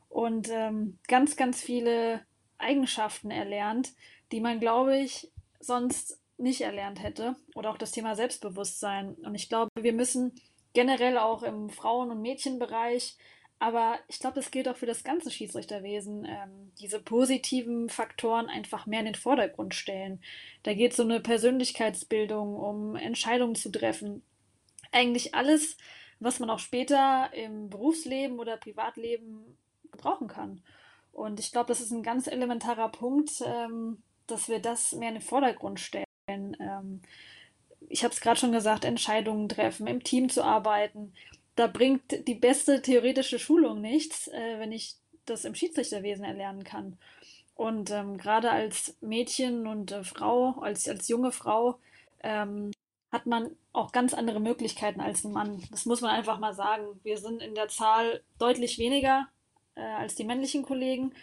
[0.10, 2.22] und ähm, ganz, ganz viele
[2.58, 3.94] Eigenschaften erlernt,
[4.32, 7.36] die man, glaube ich, sonst nicht erlernt hätte.
[7.56, 9.16] Oder auch das Thema Selbstbewusstsein.
[9.16, 10.34] Und ich glaube, wir müssen
[10.74, 13.18] generell auch im Frauen- und Mädchenbereich,
[13.60, 18.86] aber ich glaube, das gilt auch für das ganze Schiedsrichterwesen, ähm, diese positiven Faktoren einfach
[18.88, 20.22] mehr in den Vordergrund stellen.
[20.64, 24.22] Da geht es um eine Persönlichkeitsbildung, um Entscheidungen zu treffen.
[24.94, 25.78] Eigentlich alles,
[26.20, 29.58] was man auch später im Berufsleben oder Privatleben
[29.92, 30.62] brauchen kann.
[31.12, 35.16] Und ich glaube, das ist ein ganz elementarer Punkt, ähm, dass wir das mehr in
[35.16, 36.06] den Vordergrund stellen.
[36.28, 37.02] Ähm,
[37.90, 41.14] ich habe es gerade schon gesagt, Entscheidungen treffen, im Team zu arbeiten.
[41.56, 46.98] Da bringt die beste theoretische Schulung nichts, äh, wenn ich das im Schiedsrichterwesen erlernen kann.
[47.56, 51.80] Und ähm, gerade als Mädchen und äh, Frau, als, als junge Frau,
[52.24, 52.72] ähm,
[53.14, 55.62] hat man auch ganz andere Möglichkeiten als ein Mann.
[55.70, 57.00] Das muss man einfach mal sagen.
[57.04, 59.28] Wir sind in der Zahl deutlich weniger
[59.76, 61.14] äh, als die männlichen Kollegen.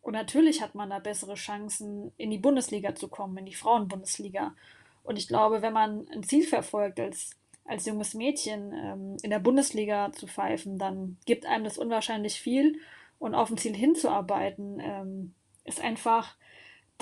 [0.00, 4.54] Und natürlich hat man da bessere Chancen, in die Bundesliga zu kommen, in die Frauenbundesliga.
[5.02, 7.32] Und ich glaube, wenn man ein Ziel verfolgt, als,
[7.64, 12.78] als junges Mädchen ähm, in der Bundesliga zu pfeifen, dann gibt einem das unwahrscheinlich viel.
[13.18, 15.34] Und auf ein Ziel hinzuarbeiten, ähm,
[15.64, 16.36] ist einfach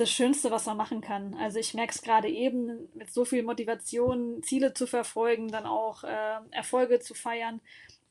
[0.01, 1.35] das Schönste, was man machen kann.
[1.35, 6.05] Also ich merke es gerade eben, mit so viel Motivation, Ziele zu verfolgen, dann auch
[6.05, 7.61] äh, Erfolge zu feiern.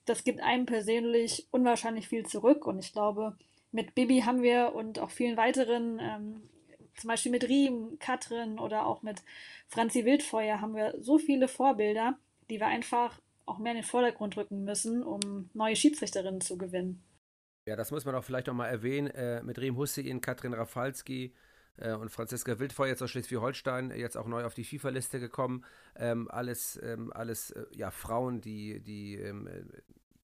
[0.05, 2.65] Das gibt einem persönlich unwahrscheinlich viel zurück.
[2.65, 3.37] Und ich glaube,
[3.71, 6.41] mit Bibi haben wir und auch vielen weiteren ähm,
[6.97, 9.21] zum Beispiel mit Riem, Katrin oder auch mit
[9.67, 12.17] Franzi Wildfeuer haben wir so viele Vorbilder,
[12.49, 17.03] die wir einfach auch mehr in den Vordergrund rücken müssen, um neue Schiedsrichterinnen zu gewinnen.
[17.65, 19.07] Ja, das muss man auch vielleicht nochmal erwähnen.
[19.07, 21.33] Äh, mit Riem Hussein, Katrin Rafalski
[21.77, 25.63] und Franziska Wildfeuer jetzt aus Schleswig-Holstein, jetzt auch neu auf die FIFA-Liste gekommen.
[25.95, 29.47] Ähm, alles ähm, alles äh, ja, Frauen, die, die ähm,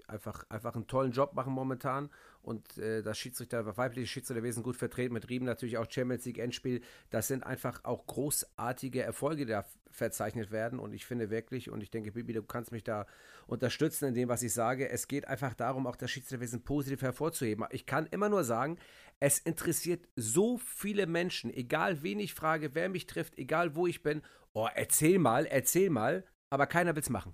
[0.07, 2.09] einfach, einfach einen tollen Job machen momentan
[2.41, 6.81] und äh, das Schiedsrichter, weibliche Schiedsrichterwesen gut vertreten, mit Riemen natürlich auch Champions League Endspiel.
[7.09, 11.81] Das sind einfach auch großartige Erfolge, die da verzeichnet werden und ich finde wirklich, und
[11.81, 13.05] ich denke, Bibi, du kannst mich da
[13.47, 17.65] unterstützen in dem, was ich sage, es geht einfach darum, auch das Schiedsrichterwesen positiv hervorzuheben.
[17.71, 18.77] Ich kann immer nur sagen,
[19.19, 24.03] es interessiert so viele Menschen, egal wen ich frage, wer mich trifft, egal wo ich
[24.03, 24.21] bin,
[24.53, 27.33] oh, erzähl mal, erzähl mal, aber keiner will es machen.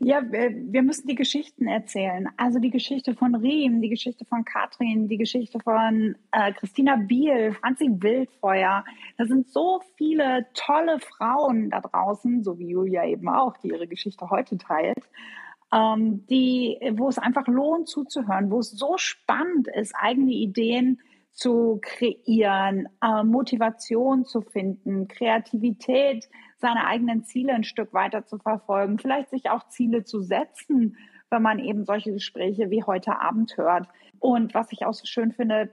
[0.06, 2.28] Ja, wir müssen die Geschichten erzählen.
[2.36, 7.54] Also die Geschichte von Riem, die Geschichte von Katrin, die Geschichte von äh, Christina Biel,
[7.54, 8.84] Franzi Wildfeuer.
[9.18, 13.88] Da sind so viele tolle Frauen da draußen, so wie Julia eben auch, die ihre
[13.88, 15.02] Geschichte heute teilt,
[15.74, 21.00] ähm, die, wo es einfach lohnt zuzuhören, wo es so spannend ist, eigene Ideen
[21.36, 28.98] zu kreieren, äh, Motivation zu finden, Kreativität seine eigenen Ziele ein Stück weiter zu verfolgen,
[28.98, 30.96] vielleicht sich auch Ziele zu setzen,
[31.30, 33.86] wenn man eben solche Gespräche wie heute Abend hört.
[34.18, 35.70] Und was ich auch so schön finde,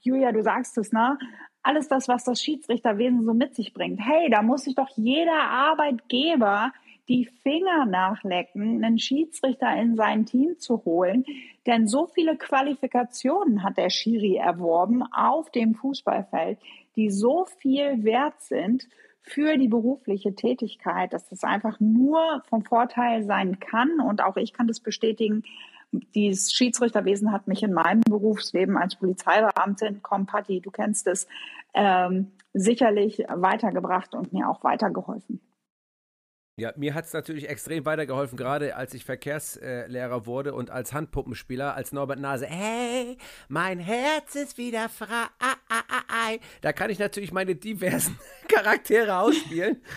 [0.00, 1.18] Julia, du sagst es, ne?
[1.62, 4.00] Alles das, was das Schiedsrichterwesen so mit sich bringt.
[4.00, 6.72] Hey, da muss sich doch jeder Arbeitgeber
[7.10, 11.24] die Finger nachlecken, einen Schiedsrichter in sein Team zu holen.
[11.66, 16.60] Denn so viele Qualifikationen hat der Schiri erworben auf dem Fußballfeld,
[16.94, 18.86] die so viel wert sind
[19.22, 23.98] für die berufliche Tätigkeit, dass das einfach nur vom Vorteil sein kann.
[23.98, 25.42] Und auch ich kann das bestätigen.
[26.14, 31.26] Dieses Schiedsrichterwesen hat mich in meinem Berufsleben als Polizeibeamtin, komm Patti, du kennst es,
[31.74, 35.40] ähm, sicherlich weitergebracht und mir auch weitergeholfen.
[36.60, 41.74] Ja, mir hat es natürlich extrem weitergeholfen, gerade als ich Verkehrslehrer wurde und als Handpuppenspieler,
[41.74, 43.16] als Norbert Nase, hey,
[43.48, 45.30] mein Herz ist wieder frei.
[46.60, 48.18] Da kann ich natürlich meine diversen
[48.48, 49.82] Charaktere ausspielen.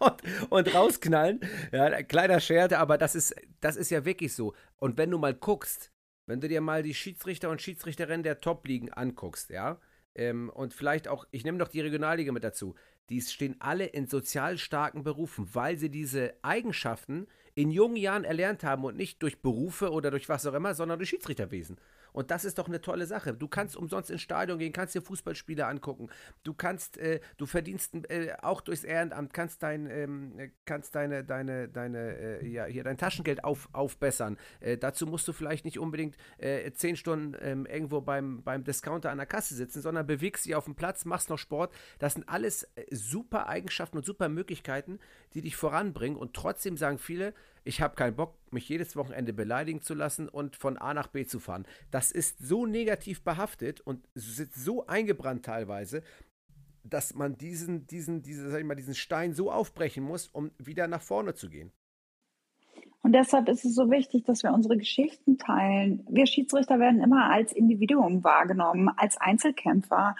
[0.00, 1.40] Und, und, rausknallen.
[1.72, 4.54] Ja, kleiner Scherz, aber das ist, das ist ja wirklich so.
[4.76, 5.90] Und wenn du mal guckst,
[6.26, 9.80] wenn du dir mal die Schiedsrichter und Schiedsrichterinnen der Top-Ligen anguckst, ja,
[10.14, 12.76] ähm, und vielleicht auch, ich nehme doch die Regionalliga mit dazu,
[13.08, 18.64] die stehen alle in sozial starken Berufen, weil sie diese Eigenschaften in jungen Jahren erlernt
[18.64, 21.78] haben und nicht durch Berufe oder durch was auch immer, sondern durch Schiedsrichterwesen.
[22.12, 23.34] Und das ist doch eine tolle Sache.
[23.34, 26.08] Du kannst umsonst ins Stadion gehen, kannst dir Fußballspiele angucken.
[26.42, 31.68] Du kannst, äh, du verdienst äh, auch durchs Ehrenamt, kannst dein, ähm, kannst deine, deine,
[31.68, 34.36] deine, äh, ja, hier dein Taschengeld auf, aufbessern.
[34.60, 39.10] Äh, dazu musst du vielleicht nicht unbedingt äh, zehn Stunden ähm, irgendwo beim, beim Discounter
[39.10, 41.74] an der Kasse sitzen, sondern bewegst dich auf dem Platz, machst noch Sport.
[41.98, 44.98] Das sind alles äh, super Eigenschaften und super Möglichkeiten,
[45.34, 46.18] die dich voranbringen.
[46.18, 50.56] Und trotzdem sagen viele, ich habe keinen Bock, mich jedes Wochenende beleidigen zu lassen und
[50.56, 51.66] von A nach B zu fahren.
[51.90, 56.02] Das ist so negativ behaftet und sitzt so eingebrannt teilweise,
[56.84, 60.88] dass man diesen, diesen, diese, sag ich mal, diesen Stein so aufbrechen muss, um wieder
[60.88, 61.72] nach vorne zu gehen.
[63.02, 66.04] Und deshalb ist es so wichtig, dass wir unsere Geschichten teilen.
[66.10, 70.16] Wir Schiedsrichter werden immer als Individuum wahrgenommen, als Einzelkämpfer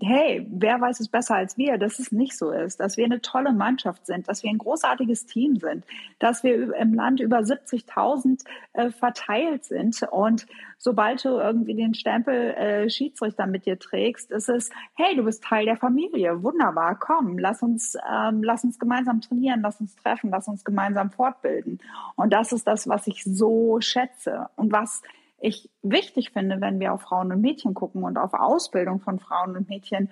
[0.00, 3.20] hey, wer weiß es besser als wir, dass es nicht so ist, dass wir eine
[3.20, 5.84] tolle Mannschaft sind, dass wir ein großartiges Team sind,
[6.20, 10.00] dass wir im Land über 70.000 äh, verteilt sind.
[10.12, 10.46] Und
[10.78, 15.42] sobald du irgendwie den Stempel äh, Schiedsrichter mit dir trägst, ist es, hey, du bist
[15.42, 20.30] Teil der Familie, wunderbar, komm, lass uns, ähm, lass uns gemeinsam trainieren, lass uns treffen,
[20.30, 21.80] lass uns gemeinsam fortbilden.
[22.14, 24.48] Und das ist das, was ich so schätze.
[24.54, 25.02] Und was
[25.40, 29.56] ich wichtig finde, wenn wir auf Frauen und Mädchen gucken und auf Ausbildung von Frauen
[29.56, 30.10] und Mädchen.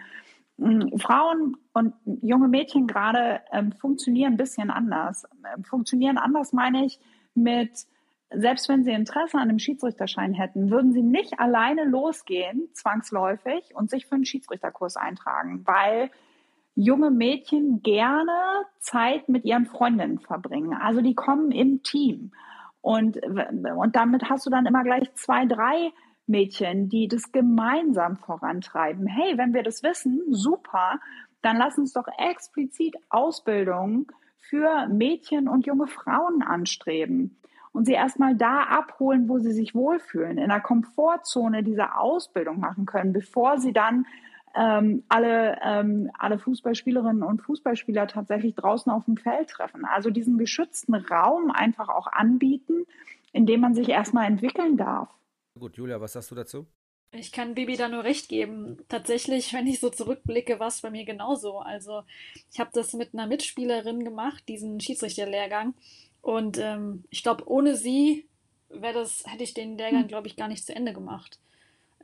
[0.59, 5.25] Hm, Frauen und junge Mädchen gerade ähm, funktionieren ein bisschen anders.
[5.57, 6.99] Ähm, funktionieren anders meine ich
[7.35, 7.87] mit,
[8.31, 13.91] selbst wenn sie Interesse an einem Schiedsrichterschein hätten, würden sie nicht alleine losgehen, zwangsläufig, und
[13.91, 16.11] sich für einen Schiedsrichterkurs eintragen, weil
[16.75, 18.33] junge Mädchen gerne
[18.79, 20.75] Zeit mit ihren Freundinnen verbringen.
[20.75, 22.33] Also die kommen im Team.
[22.83, 25.93] Und, und damit hast du dann immer gleich zwei, drei
[26.27, 29.07] Mädchen, die das gemeinsam vorantreiben.
[29.07, 31.01] Hey, wenn wir das wissen, super,
[31.41, 37.39] dann lass uns doch explizit Ausbildung für Mädchen und junge Frauen anstreben
[37.73, 42.87] und sie erstmal da abholen, wo sie sich wohlfühlen, in der Komfortzone dieser Ausbildung machen
[42.87, 44.07] können, bevor sie dann
[44.55, 49.85] ähm, alle, ähm, alle Fußballspielerinnen und Fußballspieler tatsächlich draußen auf dem Feld treffen.
[49.85, 52.85] Also diesen geschützten Raum einfach auch anbieten,
[53.33, 55.09] in dem man sich erstmal entwickeln darf.
[55.59, 56.67] Gut, Julia, was sagst du dazu?
[57.15, 58.79] Ich kann Bibi da nur recht geben.
[58.89, 61.59] Tatsächlich, wenn ich so zurückblicke, war es bei mir genauso.
[61.59, 62.05] Also
[62.51, 65.75] ich habe das mit einer Mitspielerin gemacht, diesen Schiedsrichterlehrgang.
[66.23, 68.27] Und ähm, ich glaube, ohne sie
[68.71, 70.09] wäre das, hätte ich den Lehrgang, hm.
[70.09, 71.39] glaube ich, gar nicht zu Ende gemacht.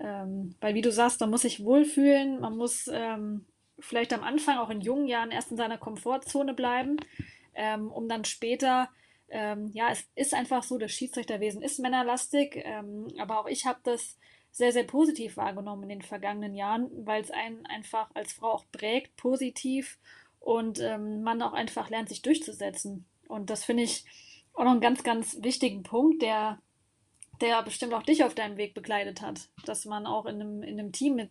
[0.00, 3.46] Ähm, weil wie du sagst, man muss sich wohlfühlen, man muss ähm,
[3.78, 6.96] vielleicht am Anfang auch in jungen Jahren erst in seiner Komfortzone bleiben,
[7.54, 8.88] ähm, um dann später,
[9.28, 13.80] ähm, ja, es ist einfach so, das Schiedsrichterwesen ist männerlastig, ähm, aber auch ich habe
[13.82, 14.16] das
[14.50, 18.64] sehr, sehr positiv wahrgenommen in den vergangenen Jahren, weil es einen einfach als Frau auch
[18.72, 19.98] prägt, positiv
[20.40, 23.04] und ähm, man auch einfach lernt, sich durchzusetzen.
[23.28, 24.04] Und das finde ich
[24.54, 26.60] auch noch einen ganz, ganz wichtigen Punkt, der
[27.40, 29.48] der bestimmt auch dich auf deinem Weg begleitet hat.
[29.64, 31.30] Dass man auch in einem, in einem Team mit,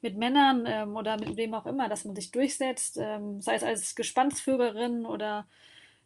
[0.00, 3.62] mit Männern ähm, oder mit wem auch immer, dass man sich durchsetzt, ähm, sei es
[3.62, 5.46] als Gespannsführerin oder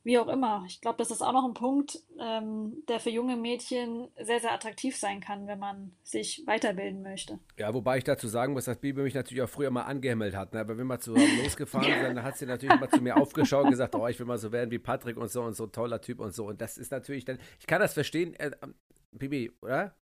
[0.06, 0.62] wie auch immer.
[0.68, 4.52] Ich glaube, das ist auch noch ein Punkt, ähm, der für junge Mädchen sehr, sehr
[4.52, 7.40] attraktiv sein kann, wenn man sich weiterbilden möchte.
[7.58, 10.54] Ja, wobei ich dazu sagen muss, dass Bibi mich natürlich auch früher mal angehimmelt hat.
[10.54, 10.60] Ne?
[10.60, 13.70] Aber wenn wir zusammen losgefahren sind, dann hat sie natürlich mal zu mir aufgeschaut und
[13.72, 16.20] gesagt, oh, ich will mal so werden wie Patrick und so und so, toller Typ
[16.20, 16.46] und so.
[16.46, 18.52] Und das ist natürlich dann, ich kann das verstehen, äh,
[19.18, 19.94] Bibi, oder?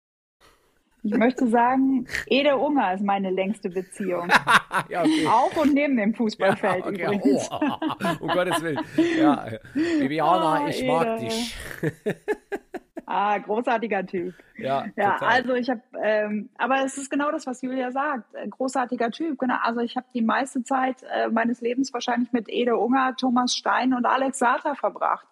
[1.05, 4.27] Ich möchte sagen, Ede Unger ist meine längste Beziehung.
[4.89, 5.27] ja, okay.
[5.27, 7.17] Auch und neben dem Fußballfeld ja, okay.
[7.17, 7.49] übrigens.
[7.51, 8.81] Oh, oh, oh, um Gottes Willen.
[9.19, 10.93] Ja, Bibiana, oh, ich Ede.
[10.93, 11.57] mag dich.
[13.07, 14.33] ah, großartiger Typ.
[14.57, 18.25] Ja, ja also ich habe, ähm, aber es ist genau das, was Julia sagt.
[18.49, 19.39] Großartiger Typ.
[19.39, 19.57] Genau.
[19.63, 23.93] Also ich habe die meiste Zeit äh, meines Lebens wahrscheinlich mit Ede Unger, Thomas Stein
[23.93, 25.27] und Alex Sata verbracht.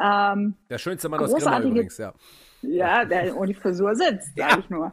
[0.00, 2.14] Ähm, der schönste Mann aus Grimma übrigens, ja.
[2.62, 4.92] Ja, der, die Frisur sitzt, sage ich nur.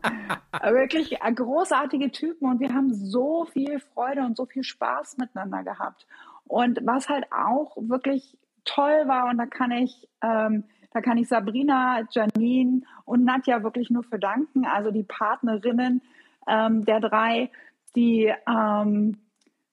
[0.63, 5.63] Wirklich äh, großartige Typen und wir haben so viel Freude und so viel Spaß miteinander
[5.63, 6.05] gehabt.
[6.45, 11.27] Und was halt auch wirklich toll war, und da kann ich, ähm, da kann ich
[11.27, 16.01] Sabrina, Janine und Nadja wirklich nur für danken, also die Partnerinnen
[16.47, 17.49] ähm, der drei,
[17.95, 19.17] die ähm,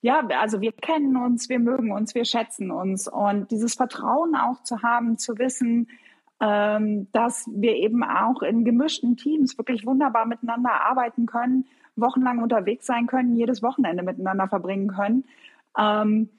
[0.00, 4.62] ja, also wir kennen uns, wir mögen uns, wir schätzen uns und dieses Vertrauen auch
[4.64, 5.88] zu haben, zu wissen,
[6.42, 12.84] ähm, dass wir eben auch in gemischten Teams wirklich wunderbar miteinander arbeiten können, wochenlang unterwegs
[12.84, 15.24] sein können, jedes Wochenende miteinander verbringen können,
[15.78, 16.30] ähm,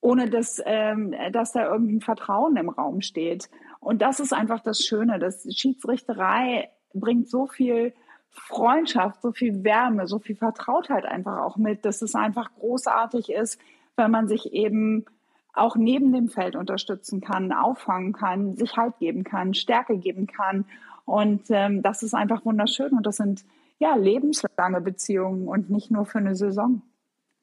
[0.00, 3.50] ohne dass, ähm, dass da irgendein Vertrauen im Raum steht.
[3.80, 5.18] Und das ist einfach das Schöne.
[5.18, 7.92] Das Schiedsrichterei bringt so viel
[8.28, 13.60] Freundschaft, so viel Wärme, so viel Vertrautheit einfach auch mit, dass es einfach großartig ist,
[13.96, 15.06] wenn man sich eben
[15.52, 20.64] auch neben dem Feld unterstützen kann, auffangen kann, sich Halt geben kann, Stärke geben kann.
[21.04, 23.44] Und ähm, das ist einfach wunderschön und das sind
[23.78, 26.82] ja lebenslange Beziehungen und nicht nur für eine Saison.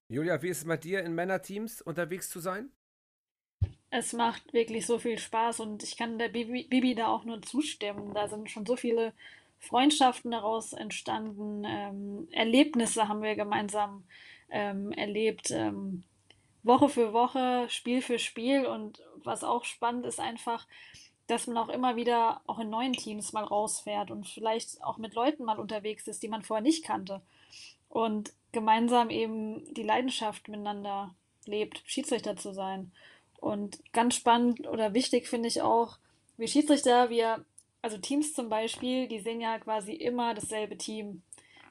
[0.10, 2.70] Julia, wie ist es bei dir in Männerteams unterwegs zu sein?
[3.90, 7.42] Es macht wirklich so viel Spaß und ich kann der Bibi, Bibi da auch nur
[7.42, 8.14] zustimmen.
[8.14, 9.14] Da sind schon so viele
[9.60, 14.04] Freundschaften daraus entstanden, ähm, Erlebnisse haben wir gemeinsam
[14.50, 15.52] ähm, erlebt.
[15.52, 16.04] Ähm,
[16.68, 18.66] Woche für Woche, Spiel für Spiel.
[18.66, 20.68] Und was auch spannend ist einfach,
[21.28, 25.14] dass man auch immer wieder auch in neuen Teams mal rausfährt und vielleicht auch mit
[25.14, 27.22] Leuten mal unterwegs ist, die man vorher nicht kannte.
[27.90, 31.14] Und gemeinsam eben die Leidenschaft miteinander
[31.46, 32.92] lebt, Schiedsrichter zu sein.
[33.40, 35.98] Und ganz spannend oder wichtig finde ich auch,
[36.38, 37.44] wir Schiedsrichter, wir,
[37.82, 41.22] also Teams zum Beispiel, die sehen ja quasi immer dasselbe Team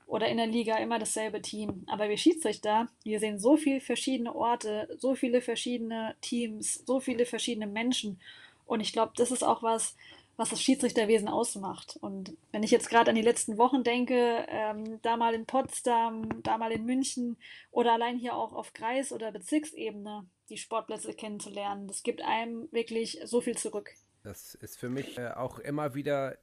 [0.07, 1.85] oder in der Liga immer dasselbe Team.
[1.89, 7.27] Aber wir Schiedsrichter, wir sehen so viele verschiedene Orte, so viele verschiedene Teams, so viele
[7.27, 8.21] verschiedene Menschen.
[8.67, 9.97] Und ich glaube, das ist auch was,
[10.37, 11.99] was das Schiedsrichterwesen ausmacht.
[12.01, 16.43] Und wenn ich jetzt gerade an die letzten Wochen denke, ähm, da mal in Potsdam,
[16.43, 17.37] da mal in München
[17.71, 23.19] oder allein hier auch auf Kreis- oder Bezirksebene die Sportplätze kennenzulernen, das gibt einem wirklich
[23.25, 23.91] so viel zurück.
[24.23, 26.37] Das ist für mich äh, auch immer wieder äh,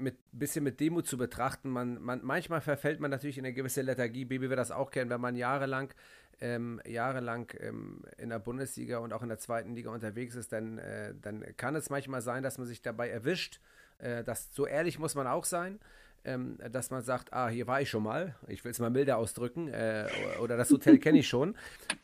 [0.00, 1.70] mit bisschen mit Demut zu betrachten.
[1.70, 4.24] Man, man, manchmal verfällt man natürlich in eine gewisse Lethargie.
[4.24, 5.92] Baby wird das auch kennen, wenn man jahrelang,
[6.40, 10.78] ähm, jahrelang ähm, in der Bundesliga und auch in der zweiten Liga unterwegs ist, dann,
[10.78, 13.60] äh, dann kann es manchmal sein, dass man sich dabei erwischt.
[13.98, 15.78] Äh, das, so ehrlich muss man auch sein
[16.24, 19.18] ähm, dass man sagt, ah, hier war ich schon mal, ich will es mal milder
[19.18, 20.06] ausdrücken, äh,
[20.40, 21.56] oder das Hotel kenne ich schon,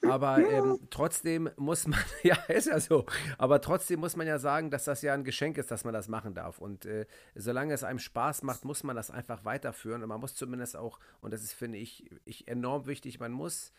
[0.09, 3.07] aber ähm, trotzdem muss man, ja, ist ja so,
[3.39, 6.09] aber trotzdem muss man ja sagen, dass das ja ein Geschenk ist, dass man das
[6.09, 6.59] machen darf.
[6.59, 10.03] Und äh, solange es einem Spaß macht, muss man das einfach weiterführen.
[10.03, 13.73] Und man muss zumindest auch, und das ist, finde ich, ich enorm wichtig, man muss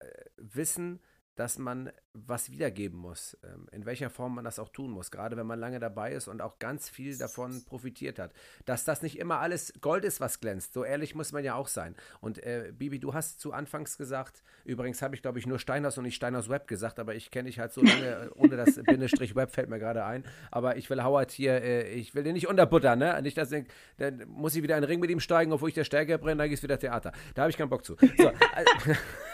[0.00, 0.06] äh,
[0.36, 1.00] wissen,
[1.34, 5.36] dass man was wiedergeben muss, ähm, in welcher Form man das auch tun muss, gerade
[5.36, 8.32] wenn man lange dabei ist und auch ganz viel davon profitiert hat.
[8.66, 11.68] Dass das nicht immer alles Gold ist, was glänzt, so ehrlich muss man ja auch
[11.68, 11.96] sein.
[12.20, 15.96] Und äh, Bibi, du hast zu Anfangs gesagt, übrigens habe ich glaube ich nur Steinhaus
[15.96, 18.74] und nicht Steinhaus Web gesagt, aber ich kenne dich halt so lange, äh, ohne das
[18.82, 22.34] Bindestrich Web fällt mir gerade ein, aber ich will Howard hier, äh, ich will den
[22.34, 23.20] nicht unterbuttern, ne?
[23.22, 23.66] Nicht, dass ich,
[23.96, 26.42] dann muss ich wieder in den Ring mit ihm steigen, obwohl ich der Stärke brenne,
[26.42, 27.12] dann ist wieder Theater.
[27.34, 27.96] Da habe ich keinen Bock zu.
[28.18, 28.94] So, äh,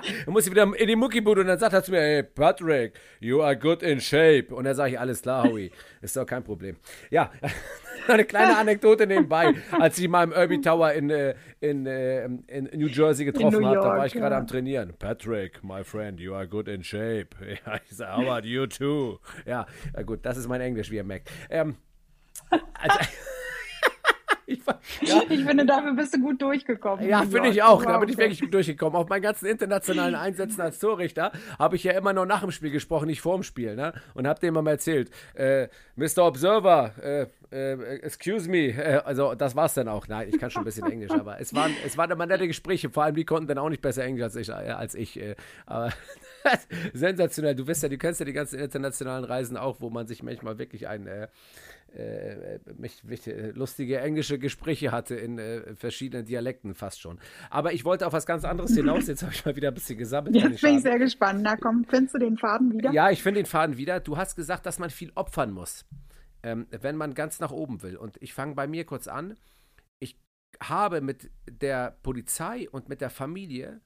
[0.24, 2.94] dann muss ich wieder in die Muckibude und dann sagt er zu mir, hey Patrick,
[3.20, 4.54] you are good in shape.
[4.54, 6.76] Und dann sage ich, alles klar, Howie, ist doch kein Problem.
[7.10, 7.30] Ja,
[8.08, 9.54] eine kleine Anekdote nebenbei.
[9.78, 13.76] Als ich mal im Irby Tower in, äh, in, äh, in New Jersey getroffen habe,
[13.76, 14.40] da war ich gerade ja.
[14.40, 14.94] am Trainieren.
[14.98, 17.28] Patrick, my friend, you are good in shape.
[17.66, 19.18] Ja, ich sage, how about you too?
[19.46, 19.66] Ja,
[20.06, 21.30] gut, das ist mein Englisch, wie ihr merkt.
[21.50, 21.76] Ähm,
[22.50, 22.98] also,
[24.52, 25.22] ich, ja.
[25.28, 27.08] ich, finde, dafür bist du gut durchgekommen.
[27.08, 27.84] Ja, finde ich auch.
[27.84, 28.96] Da bin ich wirklich gut durchgekommen.
[28.96, 32.70] Auf meinen ganzen internationalen Einsätzen als Torrichter habe ich ja immer nur nach dem Spiel
[32.70, 33.76] gesprochen, nicht vorm Spiel.
[33.76, 33.92] Ne?
[34.14, 36.26] Und habe dem mal erzählt, äh, Mr.
[36.26, 40.08] Observer, äh, äh, excuse me, äh, also das war's dann auch.
[40.08, 42.90] Nein, ich kann schon ein bisschen Englisch, aber es waren, es waren immer nette Gespräche.
[42.90, 44.48] Vor allem die konnten dann auch nicht besser Englisch als ich.
[44.48, 45.34] Äh, als ich äh,
[45.66, 45.92] aber
[46.92, 47.54] sensationell.
[47.54, 50.88] Du ja, du kennst ja die ganzen internationalen Reisen auch, wo man sich manchmal wirklich
[50.88, 51.08] ein
[51.94, 57.18] äh, mich, mich, äh, lustige englische Gespräche hatte in äh, verschiedenen Dialekten fast schon.
[57.50, 59.06] Aber ich wollte auf was ganz anderes hinaus.
[59.06, 60.34] Jetzt habe ich mal wieder ein bisschen gesammelt.
[60.34, 61.40] Jetzt bin ich sehr gespannt.
[61.42, 62.92] Na komm, findest du den Faden wieder?
[62.92, 64.00] Ja, ich finde den Faden wieder.
[64.00, 65.84] Du hast gesagt, dass man viel opfern muss,
[66.42, 67.96] ähm, wenn man ganz nach oben will.
[67.96, 69.36] Und ich fange bei mir kurz an.
[70.00, 70.18] Ich
[70.62, 73.80] habe mit der Polizei und mit der Familie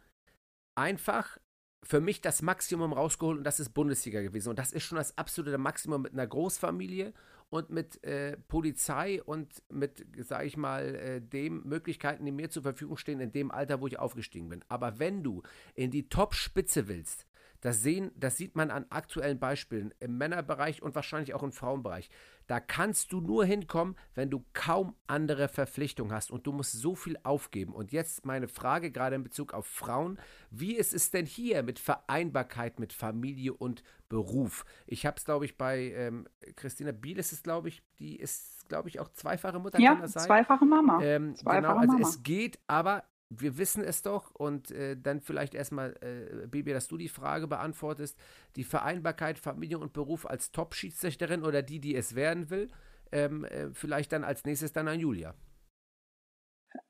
[0.76, 1.38] einfach
[1.82, 4.50] für mich das Maximum rausgeholt und das ist Bundesliga gewesen.
[4.50, 7.12] Und das ist schon das absolute Maximum mit einer Großfamilie
[7.50, 12.62] und mit äh, Polizei und mit, sage ich mal, äh, den Möglichkeiten, die mir zur
[12.62, 14.64] Verfügung stehen in dem Alter, wo ich aufgestiegen bin.
[14.68, 15.42] Aber wenn du
[15.74, 17.25] in die Top-Spitze willst,
[17.66, 22.10] Das, sehen, das sieht man an aktuellen Beispielen im Männerbereich und wahrscheinlich auch im Frauenbereich.
[22.46, 26.94] Da kannst du nur hinkommen, wenn du kaum andere Verpflichtungen hast und du musst so
[26.94, 27.74] viel aufgeben.
[27.74, 30.16] Und jetzt meine Frage gerade in Bezug auf Frauen.
[30.52, 34.64] Wie ist es denn hier mit Vereinbarkeit mit Familie und Beruf?
[34.86, 38.68] Ich habe es, glaube ich, bei ähm, Christina Biel ist es, glaube ich, die ist,
[38.68, 39.80] glaube ich, auch zweifache Mutter.
[39.80, 41.02] Ja, zweifache Mama.
[41.02, 42.08] Ähm, zweifache genau, also Mama.
[42.08, 46.88] es geht, aber wir wissen es doch und äh, dann vielleicht erstmal, äh, Baby, dass
[46.88, 48.18] du die Frage beantwortest,
[48.54, 52.68] die Vereinbarkeit Familie und Beruf als Top-Schiedsrichterin oder die, die es werden will,
[53.12, 55.34] ähm, äh, vielleicht dann als nächstes dann an Julia.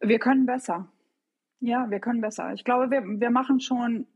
[0.00, 0.90] Wir können besser.
[1.60, 2.52] Ja, wir können besser.
[2.52, 4.06] Ich glaube, wir, wir machen schon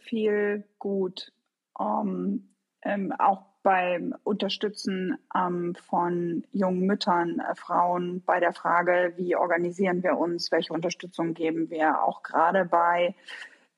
[0.00, 1.32] viel gut.
[1.74, 9.36] Um, ähm, auch beim Unterstützen ähm, von jungen Müttern, äh, Frauen bei der Frage, wie
[9.36, 13.14] organisieren wir uns, welche Unterstützung geben wir, auch gerade bei,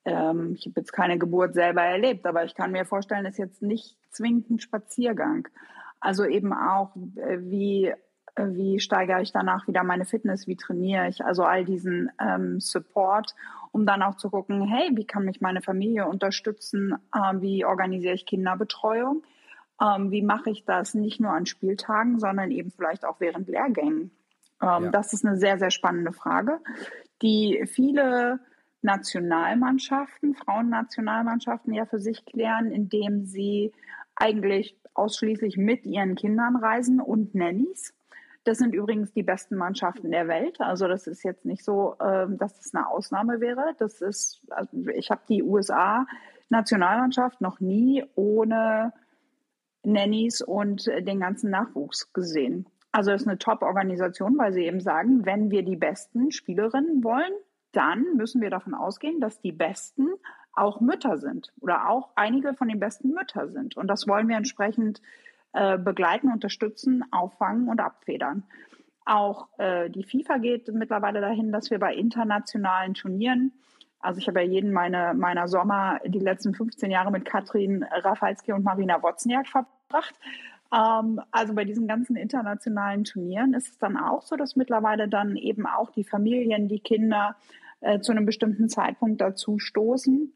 [0.05, 3.61] ähm, ich habe jetzt keine Geburt selber erlebt, aber ich kann mir vorstellen, ist jetzt
[3.61, 5.49] nicht zwingend ein Spaziergang.
[5.99, 11.09] Also eben auch, äh, wie, äh, wie steigere ich danach wieder meine Fitness, wie trainiere
[11.09, 13.35] ich, also all diesen ähm, Support
[13.73, 18.13] um dann auch zu gucken, hey, wie kann mich meine Familie unterstützen, äh, wie organisiere
[18.13, 19.23] ich Kinderbetreuung,
[19.81, 24.11] ähm, wie mache ich das nicht nur an Spieltagen, sondern eben vielleicht auch während Lehrgängen?
[24.61, 24.89] Ähm, ja.
[24.91, 26.59] Das ist eine sehr, sehr spannende Frage,
[27.21, 28.39] die viele
[28.83, 33.71] Nationalmannschaften, Frauennationalmannschaften ja für sich klären, indem sie
[34.15, 37.93] eigentlich ausschließlich mit ihren Kindern reisen und Nannies.
[38.43, 40.59] Das sind übrigens die besten Mannschaften der Welt.
[40.61, 43.75] Also das ist jetzt nicht so, ähm, dass das eine Ausnahme wäre.
[43.77, 46.05] Das ist, also ich habe die USA
[46.49, 48.93] Nationalmannschaft noch nie ohne
[49.83, 52.67] Nannies und äh, den ganzen Nachwuchs gesehen.
[52.91, 57.31] Also es ist eine Top-Organisation, weil sie eben sagen, wenn wir die besten Spielerinnen wollen,
[57.71, 60.09] dann müssen wir davon ausgehen, dass die Besten
[60.53, 63.77] auch Mütter sind oder auch einige von den besten Mütter sind.
[63.77, 65.01] Und das wollen wir entsprechend
[65.53, 68.43] äh, begleiten, unterstützen, auffangen und abfedern.
[69.05, 73.53] Auch äh, die FIFA geht mittlerweile dahin, dass wir bei internationalen Turnieren
[74.01, 78.51] also ich habe ja jeden meine, meiner Sommer die letzten 15 Jahre mit Katrin Rafalski
[78.53, 80.15] und Marina Wozniak verbracht.
[80.73, 85.35] Ähm, also bei diesen ganzen internationalen Turnieren ist es dann auch so, dass mittlerweile dann
[85.35, 87.35] eben auch die Familien, die Kinder
[87.81, 90.33] äh, zu einem bestimmten Zeitpunkt dazu stoßen,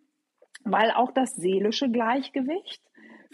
[0.63, 2.81] weil auch das seelische Gleichgewicht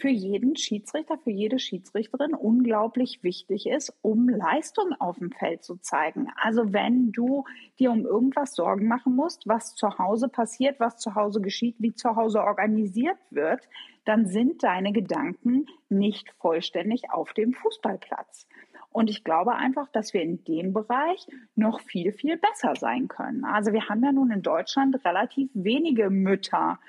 [0.02, 5.76] für jeden Schiedsrichter, für jede Schiedsrichterin unglaublich wichtig ist, um Leistung auf dem Feld zu
[5.76, 6.26] zeigen.
[6.34, 7.44] Also wenn du
[7.78, 11.94] dir um irgendwas Sorgen machen musst, was zu Hause passiert, was zu Hause geschieht, wie
[11.94, 13.68] zu Hause organisiert wird,
[14.04, 18.48] dann sind deine Gedanken nicht vollständig auf dem Fußballplatz.
[18.90, 23.44] Und ich glaube einfach, dass wir in dem Bereich noch viel, viel besser sein können.
[23.44, 26.80] Also wir haben ja nun in Deutschland relativ wenige Mütter,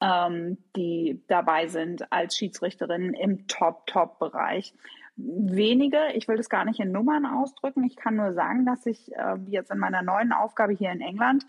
[0.00, 4.74] ähm, die dabei sind als Schiedsrichterin im Top-Top-Bereich.
[5.16, 9.14] Wenige, ich will das gar nicht in Nummern ausdrücken, ich kann nur sagen, dass ich
[9.14, 11.44] äh, jetzt in meiner neuen Aufgabe hier in England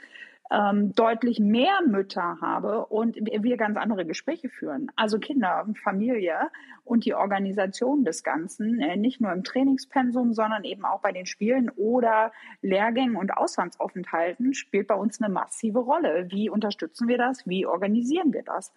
[0.52, 4.92] ähm, deutlich mehr Mütter habe und wir ganz andere Gespräche führen.
[4.98, 6.50] Also Kinder, Familie
[6.84, 11.26] und die Organisation des Ganzen, äh, nicht nur im Trainingspensum, sondern eben auch bei den
[11.26, 16.28] Spielen oder Lehrgängen und Auslandsaufenthalten spielt bei uns eine massive Rolle.
[16.30, 17.48] Wie unterstützen wir das?
[17.48, 18.74] Wie organisieren wir das?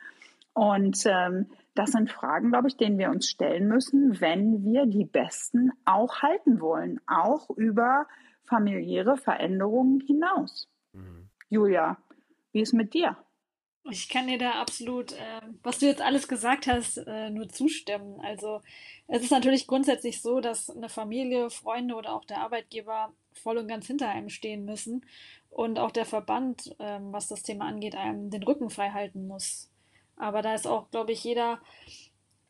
[0.53, 5.05] Und ähm, das sind Fragen, glaube ich, denen wir uns stellen müssen, wenn wir die
[5.05, 8.07] Besten auch halten wollen, auch über
[8.45, 10.68] familiäre Veränderungen hinaus.
[11.55, 11.96] Julia,
[12.50, 13.16] wie ist mit dir?
[13.88, 18.20] Ich kann dir da absolut, äh, was du jetzt alles gesagt hast, äh, nur zustimmen.
[18.22, 18.61] Also
[19.07, 23.68] es ist natürlich grundsätzlich so, dass eine Familie, Freunde oder auch der Arbeitgeber voll und
[23.68, 25.07] ganz hinter einem stehen müssen
[25.48, 29.70] und auch der Verband, äh, was das Thema angeht, einem den Rücken frei halten muss.
[30.16, 31.61] Aber da ist auch, glaube ich, jeder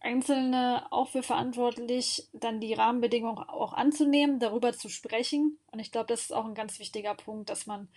[0.00, 5.59] Einzelne auch für verantwortlich, dann die Rahmenbedingungen auch anzunehmen, darüber zu sprechen.
[5.72, 7.88] Und ich glaube, das ist auch ein ganz wichtiger Punkt, dass man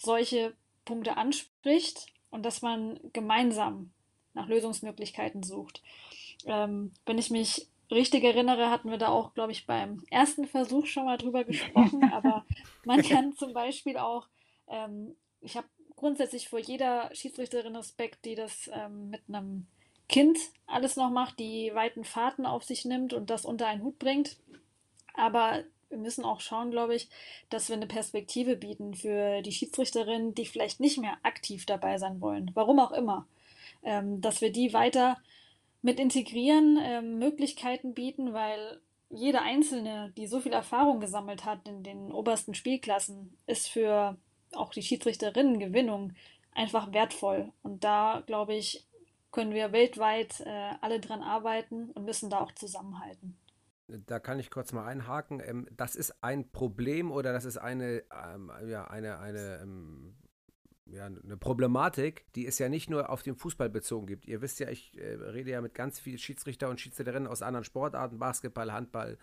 [0.00, 3.92] solche Punkte anspricht und dass man gemeinsam
[4.34, 5.82] nach Lösungsmöglichkeiten sucht.
[6.46, 10.86] Ähm, wenn ich mich richtig erinnere, hatten wir da auch, glaube ich, beim ersten Versuch
[10.86, 12.44] schon mal drüber gesprochen, aber
[12.84, 14.28] man kann zum Beispiel auch,
[14.68, 19.66] ähm, ich habe grundsätzlich vor jeder Schiedsrichterin Respekt, die das ähm, mit einem
[20.08, 23.98] Kind alles noch macht, die weiten Fahrten auf sich nimmt und das unter einen Hut
[23.98, 24.38] bringt.
[25.14, 27.08] Aber wir müssen auch schauen, glaube ich,
[27.50, 32.20] dass wir eine Perspektive bieten für die Schiedsrichterinnen, die vielleicht nicht mehr aktiv dabei sein
[32.20, 33.26] wollen, warum auch immer,
[33.82, 35.18] ähm, dass wir die weiter
[35.82, 38.80] mit integrieren, ähm, Möglichkeiten bieten, weil
[39.10, 44.16] jede Einzelne, die so viel Erfahrung gesammelt hat in den obersten Spielklassen, ist für
[44.52, 46.12] auch die Schiedsrichterinnen Gewinnung
[46.54, 47.52] einfach wertvoll.
[47.62, 48.84] Und da, glaube ich,
[49.32, 53.36] können wir weltweit äh, alle dran arbeiten und müssen da auch zusammenhalten.
[54.06, 55.40] Da kann ich kurz mal einhaken.
[55.44, 60.14] Ähm, das ist ein Problem oder das ist eine, ähm, ja, eine, eine, ähm,
[60.86, 64.26] ja, eine Problematik, die es ja nicht nur auf den Fußball bezogen gibt.
[64.26, 67.64] Ihr wisst ja, ich äh, rede ja mit ganz vielen Schiedsrichter und Schiedsrichterinnen aus anderen
[67.64, 69.18] Sportarten, Basketball, Handball,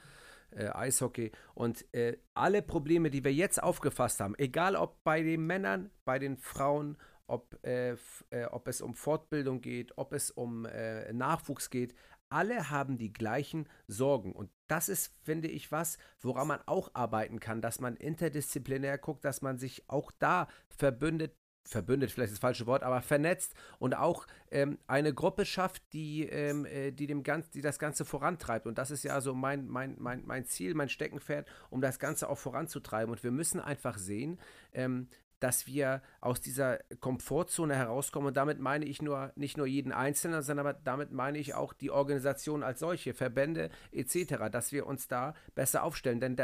[0.52, 1.32] äh, Eishockey.
[1.54, 6.20] Und äh, alle Probleme, die wir jetzt aufgefasst haben, egal ob bei den Männern, bei
[6.20, 6.98] den Frauen,
[7.28, 7.92] ob, äh,
[8.30, 11.94] äh, ob es um Fortbildung geht, ob es um äh, Nachwuchs geht,
[12.30, 14.32] alle haben die gleichen Sorgen.
[14.34, 19.26] Und das ist, finde ich, was, woran man auch arbeiten kann, dass man interdisziplinär guckt,
[19.26, 24.26] dass man sich auch da verbündet, verbündet vielleicht das falsche Wort, aber vernetzt und auch
[24.52, 28.68] ähm, eine Gruppe schafft, die, ähm, äh, die, dem Ganz, die das Ganze vorantreibt.
[28.68, 32.30] Und das ist ja so mein, mein, mein, mein Ziel, mein Steckenpferd, um das Ganze
[32.30, 33.12] auch voranzutreiben.
[33.12, 34.40] Und wir müssen einfach sehen,
[34.74, 35.10] ähm,
[35.40, 38.30] dass wir aus dieser Komfortzone herauskommen.
[38.30, 41.92] Und damit meine ich nur nicht nur jeden Einzelnen, sondern damit meine ich auch die
[41.92, 46.20] Organisation als solche, Verbände etc., dass wir uns da besser aufstellen.
[46.20, 46.36] Denn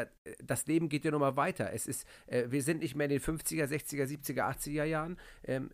[0.44, 1.72] das Leben geht ja nochmal weiter.
[1.74, 5.18] Es ist, äh, wir sind nicht mehr in den 50er, 60er, 70er, 80er Jahren.
[5.44, 5.72] Ähm,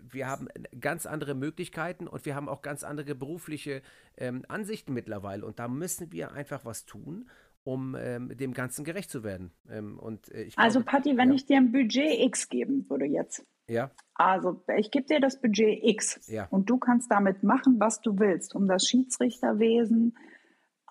[0.00, 0.48] wir haben
[0.80, 3.82] ganz andere Möglichkeiten und wir haben auch ganz andere berufliche
[4.16, 5.44] ähm, Ansichten mittlerweile.
[5.44, 7.28] Und da müssen wir einfach was tun
[7.64, 9.50] um ähm, dem Ganzen gerecht zu werden.
[9.68, 11.34] Ähm, und, äh, also glaube, Patti, wenn ja.
[11.34, 13.44] ich dir ein Budget X geben würde jetzt.
[13.66, 13.90] Ja.
[14.14, 16.46] Also ich gebe dir das Budget X ja.
[16.50, 20.16] und du kannst damit machen, was du willst, um das Schiedsrichterwesen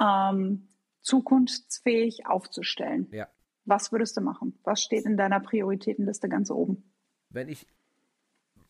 [0.01, 0.67] ähm,
[1.01, 3.07] zukunftsfähig aufzustellen.
[3.11, 3.27] Ja.
[3.65, 4.59] Was würdest du machen?
[4.63, 6.91] Was steht in deiner Prioritätenliste ganz oben?
[7.29, 7.67] Wenn ich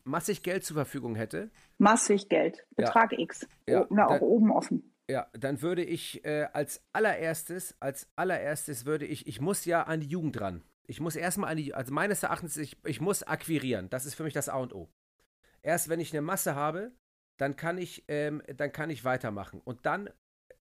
[0.04, 1.50] massig Geld zur Verfügung hätte.
[1.78, 3.12] Massig Geld, Betrag.
[3.18, 3.48] X.
[3.66, 4.93] Ja, na, auch oben offen.
[5.10, 10.00] Ja, dann würde ich äh, als allererstes, als allererstes würde ich, ich muss ja an
[10.00, 10.62] die Jugend ran.
[10.86, 13.90] Ich muss erstmal an die, also meines Erachtens, ich, ich muss akquirieren.
[13.90, 14.88] Das ist für mich das A und O.
[15.62, 16.92] Erst wenn ich eine Masse habe,
[17.36, 19.60] dann kann ich, ähm, dann kann ich weitermachen.
[19.64, 20.08] Und dann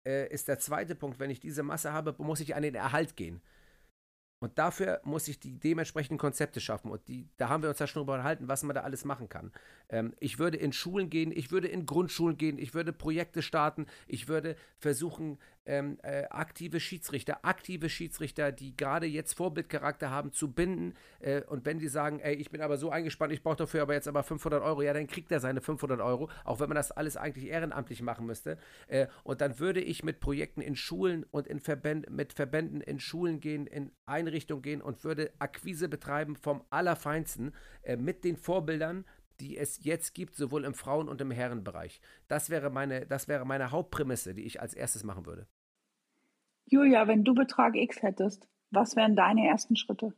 [0.06, 3.16] äh, ist der zweite Punkt, wenn ich diese Masse habe, muss ich an den Erhalt
[3.16, 3.42] gehen.
[4.44, 6.92] Und dafür muss ich die dementsprechenden Konzepte schaffen.
[6.92, 9.30] Und die, da haben wir uns ja schon darüber unterhalten, was man da alles machen
[9.30, 9.52] kann.
[9.90, 13.88] Ähm, ich würde in Schulen gehen, ich würde in Grundschulen gehen, ich würde Projekte starten,
[14.06, 20.52] ich würde versuchen, ähm, äh, aktive Schiedsrichter, aktive Schiedsrichter, die gerade jetzt Vorbildcharakter haben, zu
[20.52, 20.94] binden.
[21.20, 23.94] Äh, und wenn die sagen, ey, ich bin aber so eingespannt, ich brauche dafür aber
[23.94, 26.92] jetzt aber 500 Euro, ja, dann kriegt er seine 500 Euro, auch wenn man das
[26.92, 28.58] alles eigentlich ehrenamtlich machen müsste.
[28.88, 33.00] Äh, und dann würde ich mit Projekten in Schulen und in Verbänden, mit Verbänden in
[33.00, 37.54] Schulen gehen, in Einrichtungen gehen und würde Akquise betreiben vom Allerfeinsten
[37.84, 39.06] äh, mit den Vorbildern,
[39.40, 42.02] die es jetzt gibt, sowohl im Frauen- und im Herrenbereich.
[42.28, 45.48] Das wäre meine, das wäre meine Hauptprämisse, die ich als erstes machen würde.
[46.66, 50.14] Julia, wenn du Betrag X hättest, was wären deine ersten Schritte?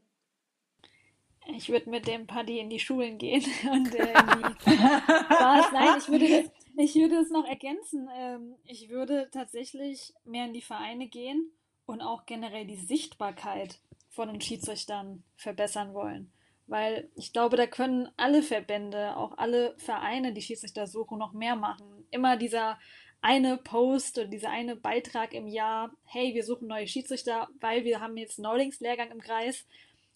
[1.48, 5.72] Ich würde mit dem Paddy in die Schulen gehen und äh, in die Was?
[5.72, 8.10] Nein, ich würde das, ich würde es noch ergänzen.
[8.16, 11.52] Ähm, ich würde tatsächlich mehr in die Vereine gehen
[11.86, 16.32] und auch generell die Sichtbarkeit von den Schiedsrichtern verbessern wollen.
[16.68, 21.56] Weil ich glaube, da können alle Verbände, auch alle Vereine, die Schiedsrichter suchen, noch mehr
[21.56, 22.08] machen.
[22.10, 22.80] Immer dieser
[23.22, 28.00] eine Post oder dieser eine Beitrag im Jahr, hey, wir suchen neue Schiedsrichter, weil wir
[28.00, 29.66] haben jetzt Neulingslehrgang im Kreis.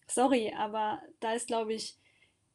[0.06, 1.96] Sorry, aber da ist, glaube ich,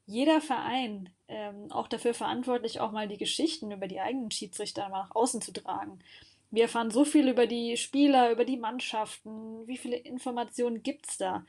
[0.06, 5.04] jeder Verein ähm, auch dafür verantwortlich, auch mal die Geschichten über die eigenen Schiedsrichter mal
[5.04, 6.00] nach außen zu tragen.
[6.52, 11.18] Wir erfahren so viel über die Spieler, über die Mannschaften, wie viele Informationen gibt es
[11.18, 11.46] da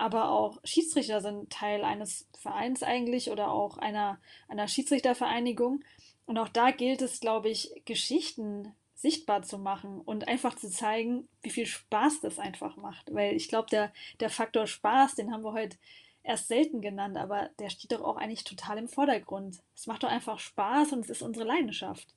[0.00, 5.84] aber auch Schiedsrichter sind Teil eines Vereins eigentlich oder auch einer, einer Schiedsrichtervereinigung.
[6.24, 11.28] Und auch da gilt es, glaube ich, Geschichten sichtbar zu machen und einfach zu zeigen,
[11.42, 13.12] wie viel Spaß das einfach macht.
[13.12, 15.76] Weil ich glaube, der, der Faktor Spaß, den haben wir heute
[16.22, 19.58] erst selten genannt, aber der steht doch auch eigentlich total im Vordergrund.
[19.74, 22.14] Es macht doch einfach Spaß und es ist unsere Leidenschaft.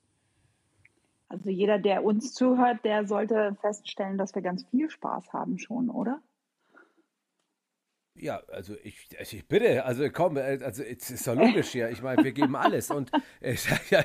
[1.28, 5.90] Also jeder, der uns zuhört, der sollte feststellen, dass wir ganz viel Spaß haben schon,
[5.90, 6.22] oder?
[8.24, 11.90] Ja, also ich, also ich bitte, also komm, äh, also es ist doch logisch hier.
[11.90, 13.12] Ich meine, wir geben alles und
[13.42, 13.54] äh,
[13.90, 14.02] ja,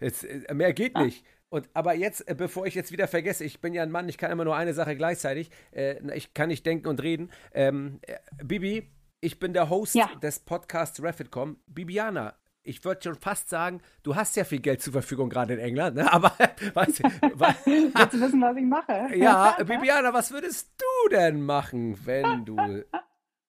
[0.00, 1.24] jetzt, äh, mehr geht nicht.
[1.48, 4.32] Und aber jetzt, bevor ich jetzt wieder vergesse, ich bin ja ein Mann, ich kann
[4.32, 5.50] immer nur eine Sache gleichzeitig.
[6.12, 7.30] Ich kann nicht denken und reden.
[7.54, 8.00] Ähm,
[8.42, 10.10] Bibi, ich bin der Host ja.
[10.20, 11.58] des Podcasts Refitcom.
[11.66, 12.34] Bibiana,
[12.64, 15.96] ich würde schon fast sagen, du hast ja viel Geld zur Verfügung gerade in England,
[15.96, 16.12] ne?
[16.12, 16.32] aber
[16.74, 19.16] weißt du, Willst du wissen, was ich mache?
[19.16, 22.56] Ja, Bibiana, was würdest du denn machen, wenn du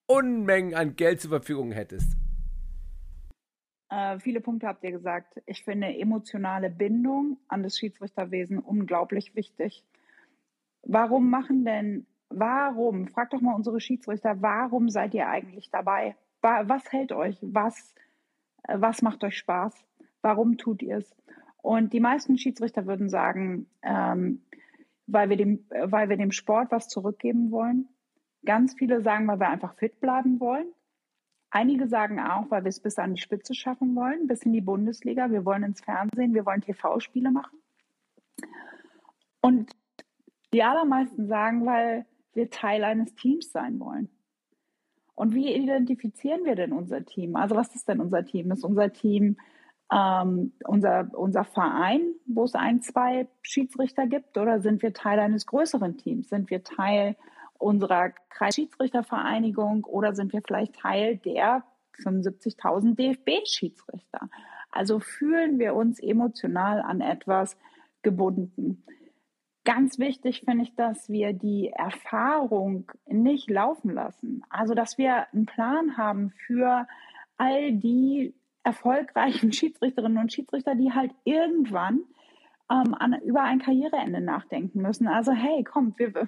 [0.10, 2.18] Unmengen an Geld zur Verfügung hättest?
[3.89, 5.41] Äh, viele Punkte habt ihr gesagt.
[5.45, 9.86] Ich finde emotionale Bindung an das Schiedsrichterwesen unglaublich wichtig.
[10.82, 16.16] Warum machen denn, warum, fragt doch mal unsere Schiedsrichter, warum seid ihr eigentlich dabei?
[16.41, 17.38] Was hält euch?
[17.41, 17.93] Was,
[18.64, 19.74] äh, was macht euch Spaß?
[20.22, 21.16] Warum tut ihr es?
[21.62, 24.41] Und die meisten Schiedsrichter würden sagen, ähm,
[25.05, 27.89] weil, wir dem, weil wir dem Sport was zurückgeben wollen.
[28.46, 30.68] Ganz viele sagen, weil wir einfach fit bleiben wollen.
[31.52, 34.62] Einige sagen auch, weil wir es bis an die Spitze schaffen wollen, bis in die
[34.62, 35.32] Bundesliga.
[35.32, 37.60] Wir wollen ins Fernsehen, wir wollen TV-Spiele machen.
[39.42, 39.72] Und
[40.54, 44.10] die allermeisten sagen, weil wir Teil eines Teams sein wollen.
[45.16, 47.36] Und wie identifizieren wir denn unser Team?
[47.36, 48.52] Also was ist denn unser Team?
[48.52, 49.38] Ist unser Team
[49.92, 55.46] ähm, unser, unser Verein, wo es ein, zwei Schiedsrichter gibt, oder sind wir Teil eines
[55.48, 56.30] größeren Teams?
[56.30, 57.16] Sind wir Teil
[57.60, 61.64] unserer Kreisschiedsrichtervereinigung oder sind wir vielleicht Teil der
[62.03, 64.30] 75.000 DFB-Schiedsrichter?
[64.72, 67.57] Also fühlen wir uns emotional an etwas
[68.01, 68.84] gebunden.
[69.66, 74.43] Ganz wichtig finde ich, dass wir die Erfahrung nicht laufen lassen.
[74.49, 76.88] Also, dass wir einen Plan haben für
[77.38, 78.34] all die
[78.64, 82.01] erfolgreichen Schiedsrichterinnen und Schiedsrichter, die halt irgendwann
[82.72, 85.07] ähm, an, über ein Karriereende nachdenken müssen.
[85.07, 86.28] Also, hey, komm, wir,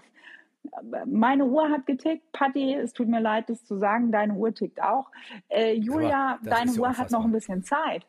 [1.06, 2.32] meine Uhr hat getickt.
[2.32, 5.10] Patti, es tut mir leid, das zu sagen, deine Uhr tickt auch.
[5.50, 8.06] Äh, Julia, deine Uhr hat noch ein bisschen Zeit.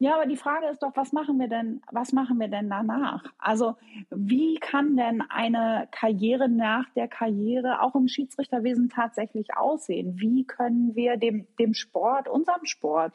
[0.00, 3.24] Ja, aber die Frage ist doch, was machen wir denn, was machen wir denn danach?
[3.38, 3.76] Also,
[4.10, 10.20] wie kann denn eine Karriere nach der Karriere auch im Schiedsrichterwesen tatsächlich aussehen?
[10.20, 13.14] Wie können wir dem, dem Sport, unserem Sport,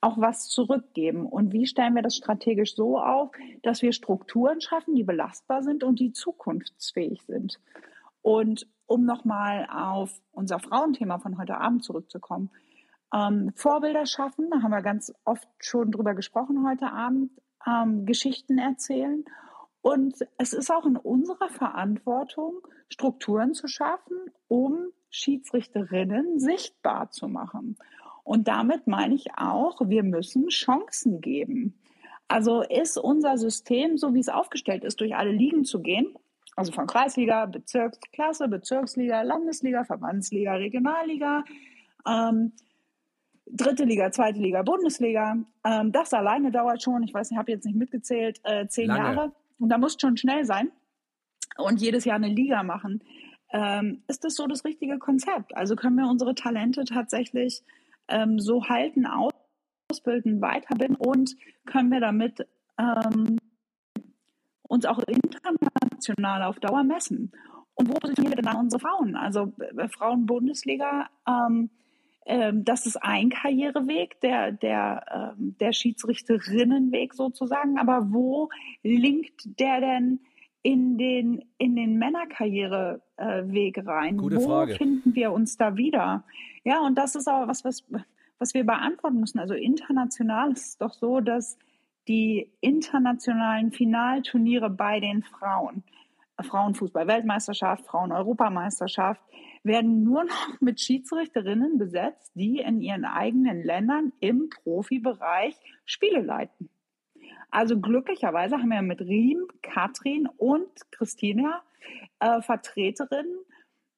[0.00, 1.26] auch was zurückgeben?
[1.26, 3.32] Und wie stellen wir das strategisch so auf,
[3.62, 7.58] dass wir Strukturen schaffen, die belastbar sind und die zukunftsfähig sind?
[8.22, 12.50] Und um nochmal auf unser Frauenthema von heute Abend zurückzukommen,
[13.14, 17.32] ähm, Vorbilder schaffen, da haben wir ganz oft schon drüber gesprochen heute Abend,
[17.66, 19.24] ähm, Geschichten erzählen.
[19.82, 24.16] Und es ist auch in unserer Verantwortung, Strukturen zu schaffen,
[24.48, 27.76] um Schiedsrichterinnen sichtbar zu machen.
[28.22, 31.80] Und damit meine ich auch, wir müssen Chancen geben.
[32.28, 36.14] Also ist unser System, so wie es aufgestellt ist, durch alle Ligen zu gehen,
[36.60, 41.44] also von Kreisliga, Bezirksklasse, Bezirksliga, Landesliga, Verbandsliga, Regionalliga,
[42.06, 42.52] ähm,
[43.46, 45.36] dritte Liga, zweite Liga, Bundesliga.
[45.64, 49.00] Ähm, das alleine dauert schon, ich weiß nicht, habe jetzt nicht mitgezählt, äh, zehn Lange.
[49.00, 49.32] Jahre.
[49.58, 50.70] Und da muss schon schnell sein
[51.58, 53.02] und jedes Jahr eine Liga machen.
[53.52, 55.56] Ähm, ist das so das richtige Konzept?
[55.56, 57.62] Also können wir unsere Talente tatsächlich
[58.08, 61.36] ähm, so halten, ausbilden, weiterbilden und
[61.66, 62.46] können wir damit
[62.78, 63.38] ähm,
[64.70, 67.32] uns auch international auf Dauer messen?
[67.74, 69.16] Und wo positionieren wir denn dann unsere Frauen?
[69.16, 71.70] Also äh, Frauen-Bundesliga, ähm,
[72.24, 77.78] ähm, das ist ein Karriereweg, der, der, ähm, der Schiedsrichterinnenweg sozusagen.
[77.78, 78.48] Aber wo
[78.82, 80.20] linkt der denn
[80.62, 84.18] in den, in den Männerkarriereweg äh, rein?
[84.18, 84.76] Gute wo Frage.
[84.76, 86.22] finden wir uns da wieder?
[86.62, 87.82] Ja, und das ist aber was, was,
[88.38, 89.40] was wir beantworten müssen.
[89.40, 91.58] Also international ist es doch so, dass
[92.08, 95.84] die internationalen Finalturniere bei den Frauen,
[96.40, 99.20] Frauenfußball-Weltmeisterschaft, Frauen-Europameisterschaft,
[99.62, 106.70] werden nur noch mit Schiedsrichterinnen besetzt, die in ihren eigenen Ländern im Profibereich Spiele leiten.
[107.50, 111.62] Also glücklicherweise haben wir mit Riem, Katrin und Christina
[112.20, 113.38] äh, Vertreterinnen,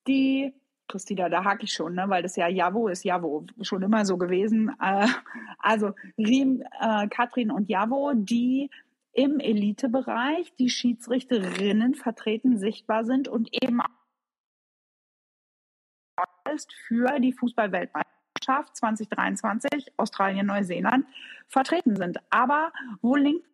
[0.09, 0.53] die
[0.93, 4.19] Christina, da hake ich schon, ne, weil das ja Javo ist Javo, schon immer so
[4.19, 4.71] gewesen.
[4.79, 5.09] Äh,
[5.59, 8.71] also Riem, äh, Katrin und Javo, die
[9.15, 13.81] im Elitebereich die Schiedsrichterinnen vertreten, sichtbar sind und eben
[16.53, 21.07] ist für die Fußballweltmeisterschaft 2023 Australien, Neuseeland
[21.49, 22.19] vertreten sind.
[22.29, 23.47] Aber wo linkt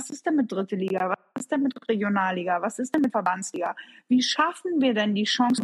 [0.00, 1.10] was ist denn mit dritte Liga?
[1.10, 2.62] Was ist denn mit Regionalliga?
[2.62, 3.76] Was ist denn mit Verbandsliga?
[4.08, 5.62] Wie schaffen wir denn die Chance,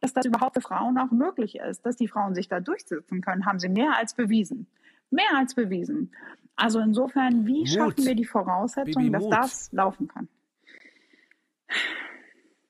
[0.00, 3.46] dass das überhaupt für Frauen auch möglich ist, dass die Frauen sich da durchsetzen können?
[3.46, 4.68] Haben sie mehr als bewiesen.
[5.10, 6.12] Mehr als bewiesen.
[6.56, 7.68] Also insofern, wie Mut.
[7.68, 10.28] schaffen wir die Voraussetzungen, dass das laufen kann?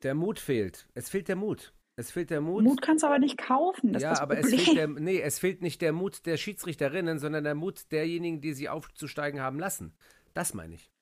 [0.03, 0.87] Der Mut fehlt.
[0.95, 1.75] Es fehlt der Mut.
[1.97, 2.65] Es fehlt der Mut.
[2.65, 3.93] Mut kannst du aber nicht kaufen.
[3.93, 4.59] Das ja, ist das aber Problem.
[4.59, 8.41] es fehlt, der, nee, es fehlt nicht der Mut der Schiedsrichterinnen, sondern der Mut derjenigen,
[8.41, 9.95] die sie aufzusteigen haben lassen.
[10.33, 10.94] Das meine ich.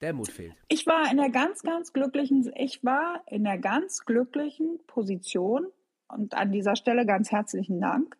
[0.00, 0.54] Der Mut fehlt.
[0.68, 5.66] Ich war in der ganz, ganz glücklichen, ich war in der ganz glücklichen Position
[6.08, 8.16] und an dieser Stelle ganz herzlichen Dank,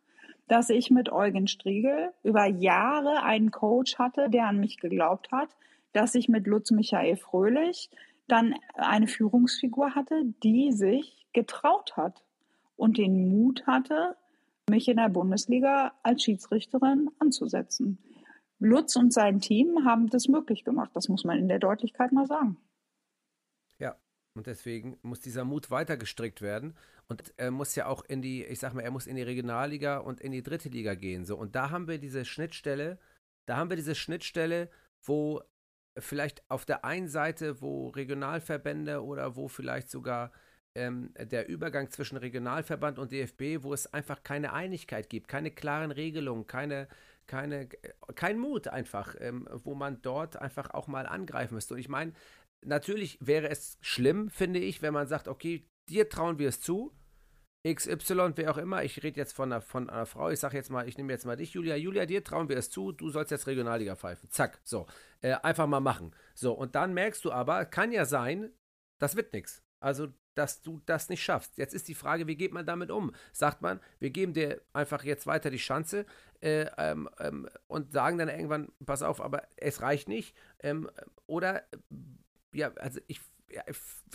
[0.49, 5.51] dass ich mit Eugen Striegel über Jahre einen Coach hatte, der an mich geglaubt hat,
[5.93, 7.91] dass ich mit Lutz Michael Fröhlich
[8.29, 12.23] dann eine Führungsfigur hatte, die sich getraut hat
[12.77, 14.17] und den Mut hatte,
[14.69, 17.99] mich in der Bundesliga als Schiedsrichterin anzusetzen.
[18.65, 20.91] Lutz und sein Team haben das möglich gemacht.
[20.95, 22.57] Das muss man in der Deutlichkeit mal sagen.
[23.79, 23.97] Ja,
[24.37, 26.77] und deswegen muss dieser Mut weiter gestrickt werden.
[27.09, 29.99] Und er muss ja auch in die, ich sag mal, er muss in die Regionalliga
[29.99, 31.25] und in die dritte Liga gehen.
[31.25, 32.99] So, und da haben wir diese Schnittstelle,
[33.47, 34.71] da haben wir diese Schnittstelle
[35.07, 35.43] wo
[35.99, 40.33] vielleicht auf der einen Seite, wo Regionalverbände oder wo vielleicht sogar
[40.75, 45.93] ähm, der Übergang zwischen Regionalverband und DFB, wo es einfach keine Einigkeit gibt, keine klaren
[45.93, 46.89] Regelungen, keine,
[47.27, 47.69] keine,
[48.15, 51.75] kein Mut einfach, ähm, wo man dort einfach auch mal angreifen müsste.
[51.75, 52.13] Und ich meine,
[52.65, 56.93] natürlich wäre es schlimm, finde ich, wenn man sagt, okay, dir trauen wir es zu,
[57.67, 60.71] XY, wer auch immer, ich rede jetzt von einer, von einer Frau, ich sage jetzt
[60.71, 61.77] mal, ich nehme jetzt mal dich, Julia.
[61.77, 64.31] Julia, dir trauen wir es zu, du sollst jetzt Regionalliga pfeifen.
[64.31, 64.87] Zack, so.
[65.23, 66.15] Äh, einfach mal machen.
[66.35, 68.53] So, und dann merkst du aber, kann ja sein,
[69.01, 69.63] das wird nichts.
[69.81, 71.57] Also, dass du das nicht schaffst.
[71.59, 73.13] Jetzt ist die Frage, wie geht man damit um?
[73.33, 76.07] Sagt man, wir geben dir einfach jetzt weiter die Chance
[76.41, 80.37] äh, ähm, ähm, und sagen dann irgendwann, pass auf, aber es reicht nicht.
[80.61, 80.91] Ähm,
[81.27, 81.63] oder,
[82.53, 83.21] ja, also ich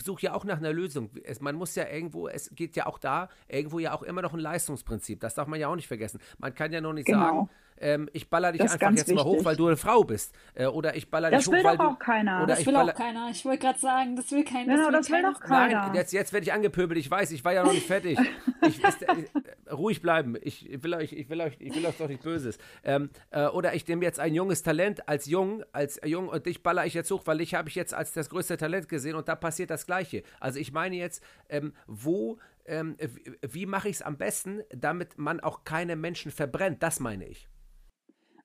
[0.02, 1.10] suche ja auch nach einer Lösung.
[1.24, 4.34] Es, man muss ja irgendwo, es geht ja auch da, irgendwo ja auch immer noch
[4.34, 5.20] ein Leistungsprinzip.
[5.20, 6.20] Das darf man ja auch nicht vergessen.
[6.38, 7.20] Man kann ja noch nicht genau.
[7.20, 7.50] sagen,
[7.80, 9.14] ähm, ich baller dich einfach jetzt wichtig.
[9.14, 10.34] mal hoch, weil du eine Frau bist.
[10.54, 11.84] Äh, oder ich baller das dich hoch, weil du.
[11.84, 12.42] auch keiner.
[12.42, 13.28] Oder das will auch keiner.
[13.30, 14.76] Ich wollte gerade sagen, das will keiner.
[14.76, 15.86] Genau, das will, das will doch keiner.
[15.86, 16.98] Nein, jetzt, jetzt werde ich angepöbelt.
[16.98, 18.18] Ich weiß, ich war ja noch nicht fertig.
[18.66, 19.24] ich, ist, äh,
[19.72, 20.36] ruhig bleiben.
[20.42, 22.58] Ich will euch, ich will euch, ich will euch doch nicht Böses.
[22.84, 26.62] Ähm, äh, oder ich nehme jetzt ein junges Talent als jung, als jung und dich
[26.62, 29.28] baller ich jetzt hoch, weil ich habe ich jetzt als das größte Talent gesehen und
[29.28, 30.22] da passiert das Gleiche.
[30.38, 35.18] Also ich meine jetzt, ähm, wo ähm, wie, wie mache ich es am besten, damit
[35.18, 36.82] man auch keine Menschen verbrennt?
[36.82, 37.48] Das meine ich.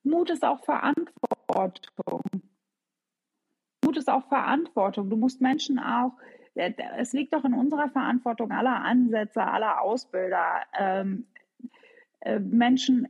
[0.06, 2.22] Mut ist auch Verantwortung.
[3.84, 5.10] Mut ist auch Verantwortung.
[5.10, 6.14] Du musst Menschen auch,
[6.54, 11.28] es liegt doch in unserer Verantwortung aller Ansätze, aller Ausbilder, ähm,
[12.22, 13.08] äh, Menschen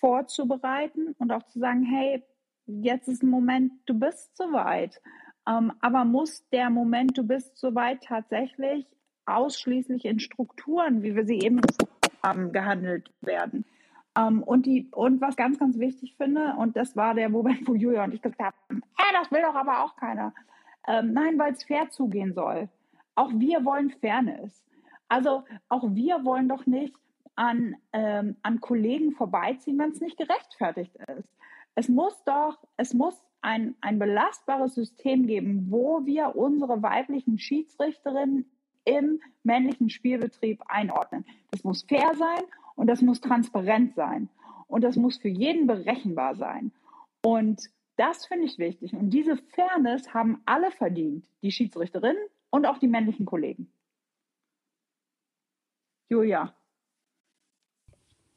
[0.00, 2.22] vorzubereiten und auch zu sagen, hey,
[2.66, 5.00] jetzt ist ein Moment, du bist soweit.
[5.48, 8.86] Ähm, aber muss der Moment, du bist soweit tatsächlich
[9.26, 11.60] ausschließlich in Strukturen, wie wir sie eben
[12.22, 13.64] haben, gehandelt werden?
[14.16, 17.68] Um, ähm, und, die, und was ganz, ganz wichtig finde, und das war der Moment,
[17.68, 20.32] wo Julia und ich gesagt haben, äh, das will doch aber auch keiner.
[20.86, 22.68] Ähm, nein, weil es fair zugehen soll.
[23.14, 24.64] Auch wir wollen Fairness.
[25.08, 26.94] Also auch wir wollen doch nicht
[27.34, 31.28] an, ähm, an Kollegen vorbeiziehen, wenn es nicht gerechtfertigt ist.
[31.74, 38.50] Es muss doch, es muss ein, ein belastbares System geben, wo wir unsere weiblichen Schiedsrichterinnen
[38.84, 41.24] im männlichen Spielbetrieb einordnen.
[41.50, 42.44] Das muss fair sein
[42.76, 44.28] und das muss transparent sein.
[44.68, 46.72] Und das muss für jeden berechenbar sein.
[47.22, 47.62] Und
[47.96, 48.92] das finde ich wichtig.
[48.92, 51.26] Und diese Fairness haben alle verdient.
[51.42, 53.70] Die Schiedsrichterinnen und auch die männlichen Kollegen.
[56.08, 56.54] Julia.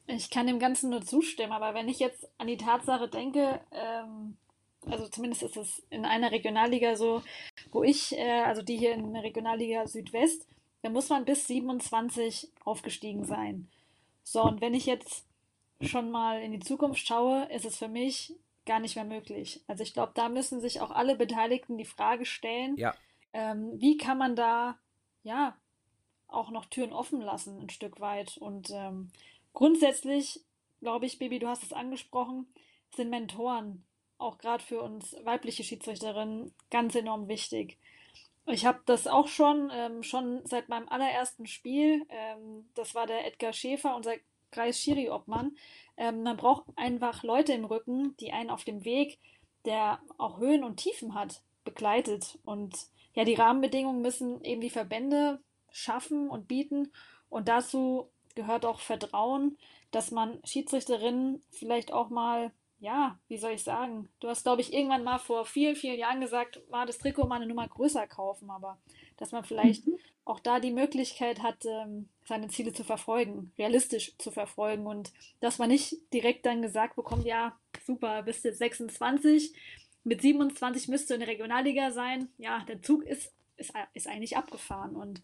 [0.08, 4.38] Ich kann dem Ganzen nur zustimmen, aber wenn ich jetzt an die Tatsache denke, ähm,
[4.88, 7.22] also zumindest ist es in einer Regionalliga so,
[7.72, 10.48] wo ich, äh, also die hier in der Regionalliga Südwest,
[10.82, 13.70] da muss man bis 27 aufgestiegen sein.
[14.32, 15.26] So, und wenn ich jetzt
[15.82, 19.64] schon mal in die Zukunft schaue, ist es für mich gar nicht mehr möglich.
[19.66, 22.94] Also ich glaube, da müssen sich auch alle Beteiligten die Frage stellen, ja.
[23.34, 24.78] ähm, wie kann man da
[25.24, 25.58] ja
[26.28, 28.38] auch noch Türen offen lassen, ein Stück weit.
[28.38, 29.10] Und ähm,
[29.54, 30.42] grundsätzlich,
[30.80, 32.46] glaube ich, Baby, du hast es angesprochen,
[32.96, 33.84] sind Mentoren
[34.20, 37.80] auch gerade für uns weibliche Schiedsrichterinnen ganz enorm wichtig.
[38.52, 42.06] Ich habe das auch schon, ähm, schon seit meinem allerersten Spiel.
[42.10, 44.14] Ähm, das war der Edgar Schäfer, unser
[44.52, 45.56] Kreis-Schiri-Obmann.
[45.98, 49.20] Ähm, man braucht einfach Leute im Rücken, die einen auf dem Weg,
[49.66, 52.40] der auch Höhen und Tiefen hat, begleitet.
[52.44, 52.76] Und
[53.14, 55.40] ja, die Rahmenbedingungen müssen eben die Verbände
[55.72, 56.92] schaffen und bieten.
[57.30, 59.58] Und dazu gehört auch Vertrauen,
[59.92, 64.10] dass man Schiedsrichterinnen vielleicht auch mal ja, wie soll ich sagen?
[64.20, 67.36] Du hast, glaube ich, irgendwann mal vor vielen, vielen Jahren gesagt, war das Trikot mal
[67.36, 68.78] eine Nummer größer kaufen, aber
[69.18, 69.98] dass man vielleicht mhm.
[70.26, 75.12] auch da die Möglichkeit hat, ähm, seine Ziele zu verfolgen, realistisch zu verfolgen und
[75.42, 79.54] dass man nicht direkt dann gesagt bekommt, ja, super, bist jetzt 26,
[80.06, 82.30] mit 27 müsste in der Regionalliga sein.
[82.38, 84.96] Ja, der Zug ist ist, ist eigentlich abgefahren.
[84.96, 85.22] Und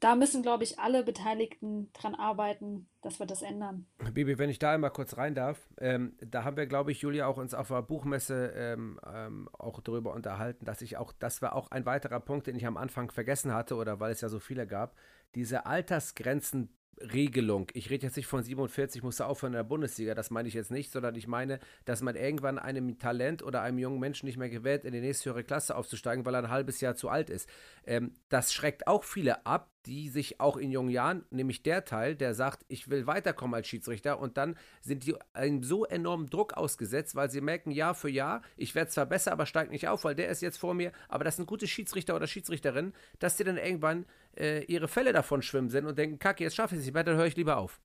[0.00, 3.86] da müssen, glaube ich, alle Beteiligten dran arbeiten, dass wir das ändern.
[4.12, 7.26] Bibi, wenn ich da einmal kurz rein darf, ähm, da haben wir, glaube ich, Julia,
[7.26, 11.54] auch uns auf der Buchmesse ähm, ähm, auch darüber unterhalten, dass ich auch, das war
[11.54, 14.40] auch ein weiterer Punkt, den ich am Anfang vergessen hatte, oder weil es ja so
[14.40, 14.96] viele gab,
[15.34, 17.68] diese Altersgrenzen Regelung.
[17.74, 20.70] Ich rede jetzt nicht von 47, musste aufhören in der Bundesliga, das meine ich jetzt
[20.70, 24.50] nicht, sondern ich meine, dass man irgendwann einem Talent oder einem jungen Menschen nicht mehr
[24.50, 27.48] gewählt, in die nächste höhere Klasse aufzusteigen, weil er ein halbes Jahr zu alt ist.
[27.84, 32.14] Ähm, das schreckt auch viele ab, die sich auch in jungen Jahren, nämlich der Teil,
[32.14, 36.54] der sagt, ich will weiterkommen als Schiedsrichter und dann sind die einem so enormen Druck
[36.54, 40.04] ausgesetzt, weil sie merken, Jahr für Jahr, ich werde zwar besser, aber steigt nicht auf,
[40.04, 43.44] weil der ist jetzt vor mir, aber das sind gute Schiedsrichter oder Schiedsrichterinnen, dass die
[43.44, 44.04] dann irgendwann
[44.38, 47.04] äh, ihre Fälle davon schwimmen sind und denken, kacke, jetzt schaffe ich es nicht mehr,
[47.04, 47.80] dann höre ich lieber auf.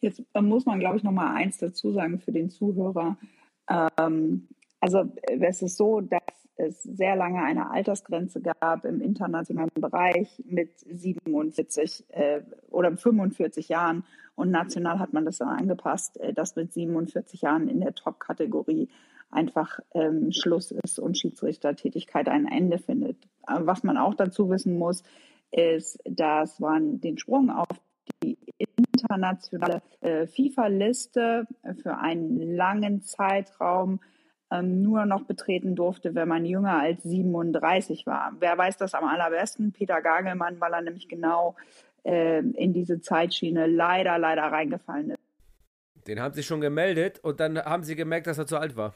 [0.00, 3.16] Jetzt muss man, glaube ich, noch mal eins dazu sagen für den Zuhörer.
[3.70, 4.48] Ähm,
[4.84, 5.10] Also
[5.40, 6.20] es ist so, dass
[6.56, 14.04] es sehr lange eine Altersgrenze gab im internationalen Bereich mit 47 äh, oder 45 Jahren.
[14.34, 18.90] Und national hat man das dann angepasst, äh, dass mit 47 Jahren in der Top-Kategorie
[19.34, 23.16] einfach ähm, Schluss ist und Schiedsrichtertätigkeit ein Ende findet.
[23.46, 25.02] Was man auch dazu wissen muss,
[25.50, 27.68] ist, dass man den Sprung auf
[28.22, 31.46] die internationale äh, FIFA-Liste
[31.82, 34.00] für einen langen Zeitraum
[34.50, 38.32] ähm, nur noch betreten durfte, wenn man jünger als 37 war.
[38.40, 39.72] Wer weiß das am allerbesten?
[39.72, 41.56] Peter Gagelmann, weil er nämlich genau
[42.04, 45.18] äh, in diese Zeitschiene leider, leider reingefallen ist.
[46.06, 48.94] Den haben sie schon gemeldet und dann haben sie gemerkt, dass er zu alt war.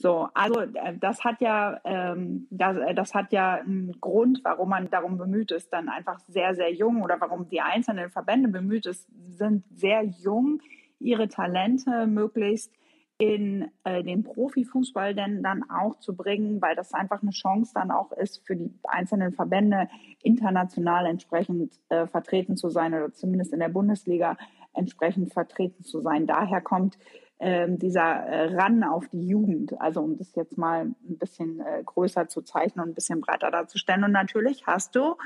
[0.00, 4.68] So, also äh, das hat ja, ähm, das, äh, das hat ja einen Grund, warum
[4.68, 8.86] man darum bemüht ist, dann einfach sehr, sehr jung oder warum die einzelnen Verbände bemüht
[8.86, 10.60] ist, sind sehr jung,
[11.00, 12.72] ihre Talente möglichst
[13.18, 17.90] in äh, den Profifußball denn dann auch zu bringen, weil das einfach eine Chance dann
[17.90, 19.88] auch ist, für die einzelnen Verbände
[20.22, 24.36] international entsprechend äh, vertreten zu sein oder zumindest in der Bundesliga
[24.74, 26.28] entsprechend vertreten zu sein.
[26.28, 26.96] Daher kommt
[27.40, 31.82] ähm, dieser äh, Ran auf die Jugend, also um das jetzt mal ein bisschen äh,
[31.84, 34.04] größer zu zeichnen und ein bisschen breiter darzustellen.
[34.04, 35.16] Und natürlich hast du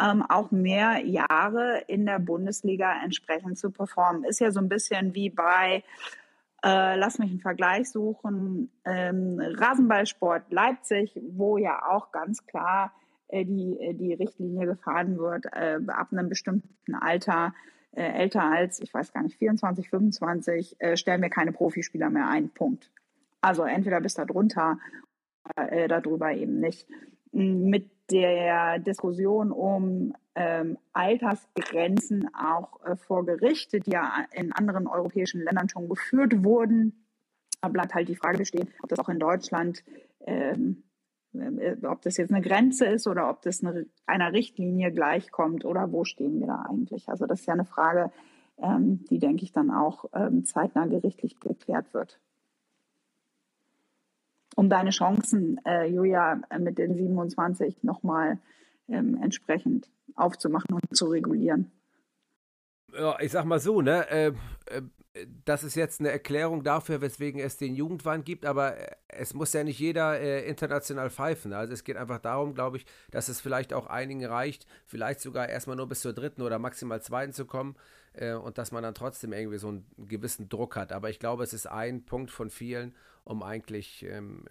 [0.00, 4.24] ähm, auch mehr Jahre in der Bundesliga entsprechend zu performen.
[4.24, 5.84] Ist ja so ein bisschen wie bei
[6.64, 8.70] äh, lass mich einen Vergleich suchen.
[8.84, 12.92] Ähm, Rasenballsport Leipzig, wo ja auch ganz klar
[13.28, 17.52] äh, die, äh, die Richtlinie gefahren wird, äh, ab einem bestimmten Alter,
[17.92, 22.28] äh, älter als, ich weiß gar nicht, 24, 25, äh, stellen wir keine Profispieler mehr
[22.28, 22.50] ein.
[22.50, 22.90] Punkt.
[23.40, 24.78] Also entweder bist du drunter,
[25.56, 26.88] äh, darüber eben nicht.
[27.32, 35.42] Mit der Diskussion um ähm, Altersgrenzen auch äh, vor Gericht, die ja in anderen europäischen
[35.42, 37.04] Ländern schon geführt wurden.
[37.60, 39.84] Bleibt halt die Frage bestehen, ob das auch in Deutschland,
[40.26, 40.91] ähm, äh,
[41.84, 46.04] ob das jetzt eine Grenze ist oder ob das eine, einer Richtlinie gleichkommt oder wo
[46.04, 47.08] stehen wir da eigentlich.
[47.08, 48.10] Also das ist ja eine Frage,
[48.58, 52.20] ähm, die, denke ich, dann auch ähm, zeitnah gerichtlich geklärt wird
[54.56, 58.38] um deine Chancen, äh, Julia, mit den 27 nochmal
[58.88, 61.70] ähm, entsprechend aufzumachen und zu regulieren.
[62.92, 64.08] Ja, ich sag mal so, ne?
[64.10, 64.32] Äh,
[64.66, 64.82] äh,
[65.44, 69.52] das ist jetzt eine Erklärung dafür, weswegen es den Jugendwahn gibt, aber äh, es muss
[69.52, 71.52] ja nicht jeder äh, international pfeifen.
[71.52, 75.48] Also es geht einfach darum, glaube ich, dass es vielleicht auch einigen reicht, vielleicht sogar
[75.48, 77.76] erstmal nur bis zur dritten oder maximal zweiten zu kommen
[78.14, 80.92] äh, und dass man dann trotzdem irgendwie so einen gewissen Druck hat.
[80.92, 82.94] Aber ich glaube, es ist ein Punkt von vielen,
[83.24, 84.46] um eigentlich ähm,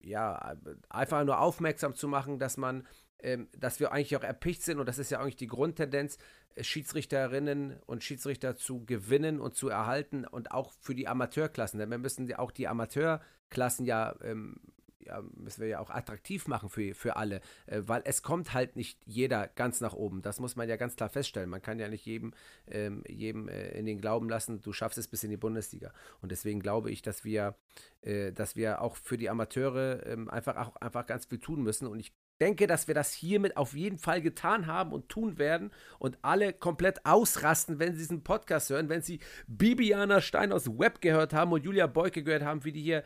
[0.00, 0.56] ja
[0.88, 2.84] einfach nur aufmerksam zu machen, dass man
[3.20, 6.18] ähm, dass wir eigentlich auch erpicht sind, und das ist ja eigentlich die Grundtendenz,
[6.60, 11.78] Schiedsrichterinnen und Schiedsrichter zu gewinnen und zu erhalten und auch für die Amateurklassen.
[11.78, 14.56] Denn wir müssen auch die Amateurklassen ja, ähm,
[15.00, 18.76] ja müssen wir ja auch attraktiv machen für, für alle, äh, weil es kommt halt
[18.76, 20.22] nicht jeder ganz nach oben.
[20.22, 21.50] Das muss man ja ganz klar feststellen.
[21.50, 22.32] Man kann ja nicht jedem,
[22.66, 25.92] ähm, jedem äh, in den Glauben lassen, du schaffst es bis in die Bundesliga.
[26.20, 27.54] Und deswegen glaube ich, dass wir,
[28.02, 31.86] äh, dass wir auch für die Amateure ähm, einfach, auch, einfach ganz viel tun müssen.
[31.86, 35.70] Und ich denke, dass wir das hiermit auf jeden Fall getan haben und tun werden
[35.98, 41.00] und alle komplett ausrasten, wenn sie diesen Podcast hören, wenn sie Bibiana Stein aus Web
[41.00, 43.04] gehört haben und Julia Beuke gehört haben, wie die hier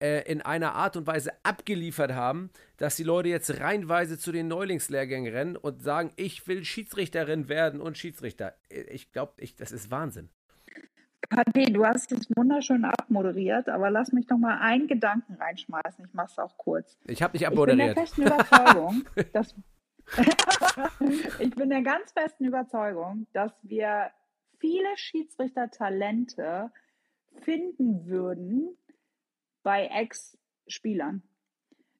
[0.00, 4.48] äh, in einer Art und Weise abgeliefert haben, dass die Leute jetzt reinweise zu den
[4.48, 8.54] Neulingslehrgängen rennen und sagen, ich will Schiedsrichterin werden und Schiedsrichter.
[8.68, 10.28] Ich glaube, ich, das ist Wahnsinn.
[11.28, 16.06] Patti, du hast es wunderschön abmoderiert, aber lass mich noch mal einen Gedanken reinschmeißen.
[16.06, 16.98] Ich mache es auch kurz.
[17.06, 17.96] Ich habe nicht abmoderiert.
[17.98, 19.54] Ich bin der festen Überzeugung, dass
[21.40, 24.10] ich bin der ganz festen Überzeugung, dass wir
[24.58, 26.70] viele Schiedsrichtertalente
[27.42, 28.76] finden würden
[29.62, 31.22] bei Ex-Spielern.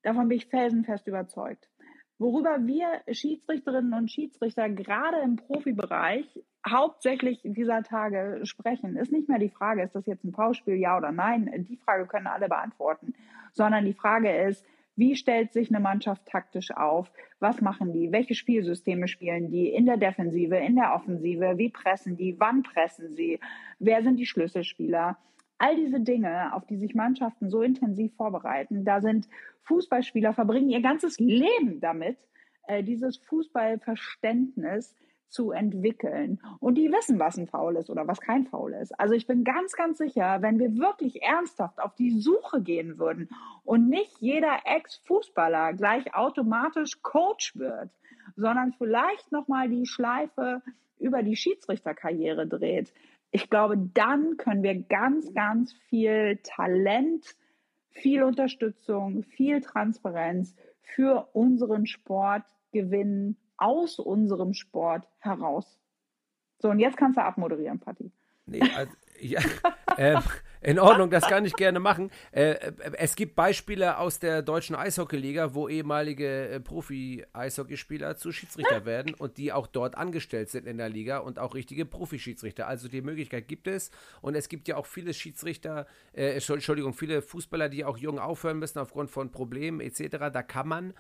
[0.02, 1.70] Davon bin ich felsenfest überzeugt.
[2.18, 9.38] Worüber wir Schiedsrichterinnen und Schiedsrichter gerade im Profibereich hauptsächlich dieser Tage sprechen, ist nicht mehr
[9.38, 11.66] die Frage, ist das jetzt ein Pauspiel, ja oder nein?
[11.68, 13.14] Die Frage können alle beantworten,
[13.52, 14.64] sondern die Frage ist,
[14.96, 17.10] wie stellt sich eine Mannschaft taktisch auf?
[17.40, 18.12] Was machen die?
[18.12, 19.68] Welche Spielsysteme spielen die?
[19.68, 21.58] In der Defensive, in der Offensive?
[21.58, 22.38] Wie pressen die?
[22.38, 23.40] Wann pressen sie?
[23.80, 25.18] Wer sind die Schlüsselspieler?
[25.58, 29.28] All diese Dinge, auf die sich Mannschaften so intensiv vorbereiten, da sind
[29.64, 32.18] Fußballspieler, verbringen ihr ganzes Leben damit,
[32.68, 34.94] äh, dieses Fußballverständnis
[35.28, 36.40] zu entwickeln.
[36.60, 38.98] Und die wissen, was ein Foul ist oder was kein Foul ist.
[38.98, 43.28] Also ich bin ganz, ganz sicher, wenn wir wirklich ernsthaft auf die Suche gehen würden
[43.64, 47.90] und nicht jeder Ex-Fußballer gleich automatisch Coach wird,
[48.36, 50.62] sondern vielleicht nochmal die Schleife
[50.98, 52.92] über die Schiedsrichterkarriere dreht.
[53.30, 57.36] Ich glaube, dann können wir ganz, ganz viel Talent
[57.94, 65.78] viel Unterstützung, viel Transparenz für unseren Sport gewinnen, aus unserem Sport heraus.
[66.58, 68.12] So, und jetzt kannst du abmoderieren, Patti.
[68.46, 69.40] Nee, also, ja,
[69.96, 70.20] äh,
[70.60, 72.10] in Ordnung, das kann ich gerne machen.
[72.30, 79.14] Äh, es gibt Beispiele aus der deutschen Eishockeyliga, wo ehemalige äh, Profi-Eishockeyspieler zu Schiedsrichter werden
[79.14, 82.66] und die auch dort angestellt sind in der Liga und auch richtige Profi-Schiedsrichter.
[82.66, 83.90] Also die Möglichkeit gibt es
[84.20, 88.58] und es gibt ja auch viele Schiedsrichter, äh, Entschuldigung, viele Fußballer, die auch jung aufhören
[88.58, 90.16] müssen aufgrund von Problemen etc.
[90.32, 90.94] Da kann man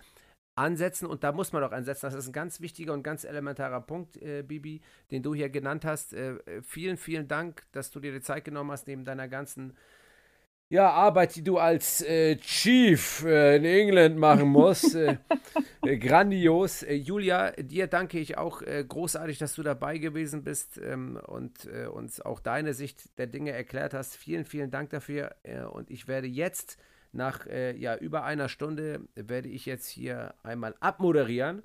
[0.54, 2.06] ansetzen und da muss man auch ansetzen.
[2.06, 4.80] Das ist ein ganz wichtiger und ganz elementarer Punkt, äh, Bibi,
[5.10, 6.12] den du hier genannt hast.
[6.12, 9.74] Äh, vielen, vielen Dank, dass du dir die Zeit genommen hast, neben deiner ganzen
[10.70, 14.94] ja, Arbeit, die du als äh, Chief äh, in England machen musst.
[14.94, 15.18] Äh,
[15.82, 16.84] äh, grandios.
[16.88, 22.40] Julia, dir danke ich auch großartig, dass du dabei gewesen bist ähm, und uns auch
[22.40, 24.16] deine Sicht der Dinge erklärt hast.
[24.16, 25.36] Vielen, vielen Dank dafür.
[25.72, 26.78] und ich werde jetzt
[27.14, 31.62] nach äh, ja, über einer Stunde werde ich jetzt hier einmal abmoderieren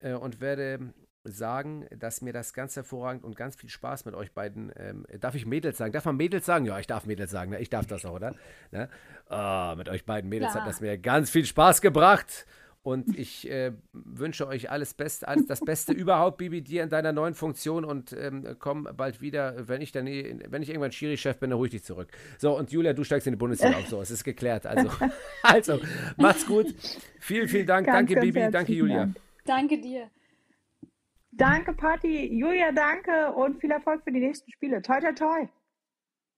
[0.00, 0.92] äh, und werde
[1.24, 5.34] sagen, dass mir das ganz hervorragend und ganz viel Spaß mit euch beiden, ähm, darf
[5.34, 5.92] ich Mädels sagen?
[5.92, 6.64] Darf man Mädels sagen?
[6.66, 7.60] Ja, ich darf Mädels sagen, ne?
[7.60, 8.34] ich darf das auch, oder?
[8.72, 8.88] Ne?
[9.30, 10.64] Oh, mit euch beiden Mädels Klar.
[10.64, 12.46] hat das mir ganz viel Spaß gebracht
[12.82, 17.12] und ich äh, wünsche euch alles Beste, alles das Beste überhaupt, Bibi, dir in deiner
[17.12, 19.68] neuen Funktion und ähm, komm bald wieder.
[19.68, 22.08] Wenn ich dann, wenn ich irgendwann Schiri-Chef bin, dann ich dich zurück.
[22.38, 23.86] So, und Julia, du steigst in die Bundesliga auf.
[23.86, 24.66] So, es ist geklärt.
[24.66, 24.90] Also,
[25.42, 25.80] also
[26.16, 26.74] macht's gut.
[27.20, 27.86] Vielen, vielen Dank.
[27.86, 28.50] Ganz, danke, ganz Bibi.
[28.50, 28.98] Danke, Julia.
[28.98, 29.16] Dank.
[29.44, 30.10] Danke dir.
[31.30, 32.26] Danke, Patti.
[32.34, 34.82] Julia, danke und viel Erfolg für die nächsten Spiele.
[34.82, 35.48] Toi, toi, toi.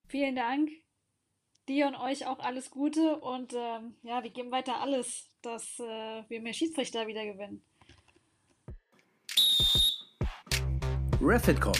[0.09, 0.84] Vielen Dank.
[1.69, 6.23] Dir und euch auch alles Gute und ähm, ja, wir geben weiter alles dass äh,
[6.29, 7.63] wir mehr Schiedsrichter wieder gewinnen.
[11.21, 11.75] Refitcom,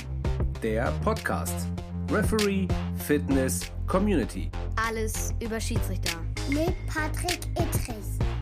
[0.63, 1.69] der Podcast.
[2.11, 2.69] Referee,
[3.07, 4.51] Fitness, Community.
[4.77, 6.21] Alles über Schiedsrichter.
[6.51, 8.34] Mit Patrick Ittrich.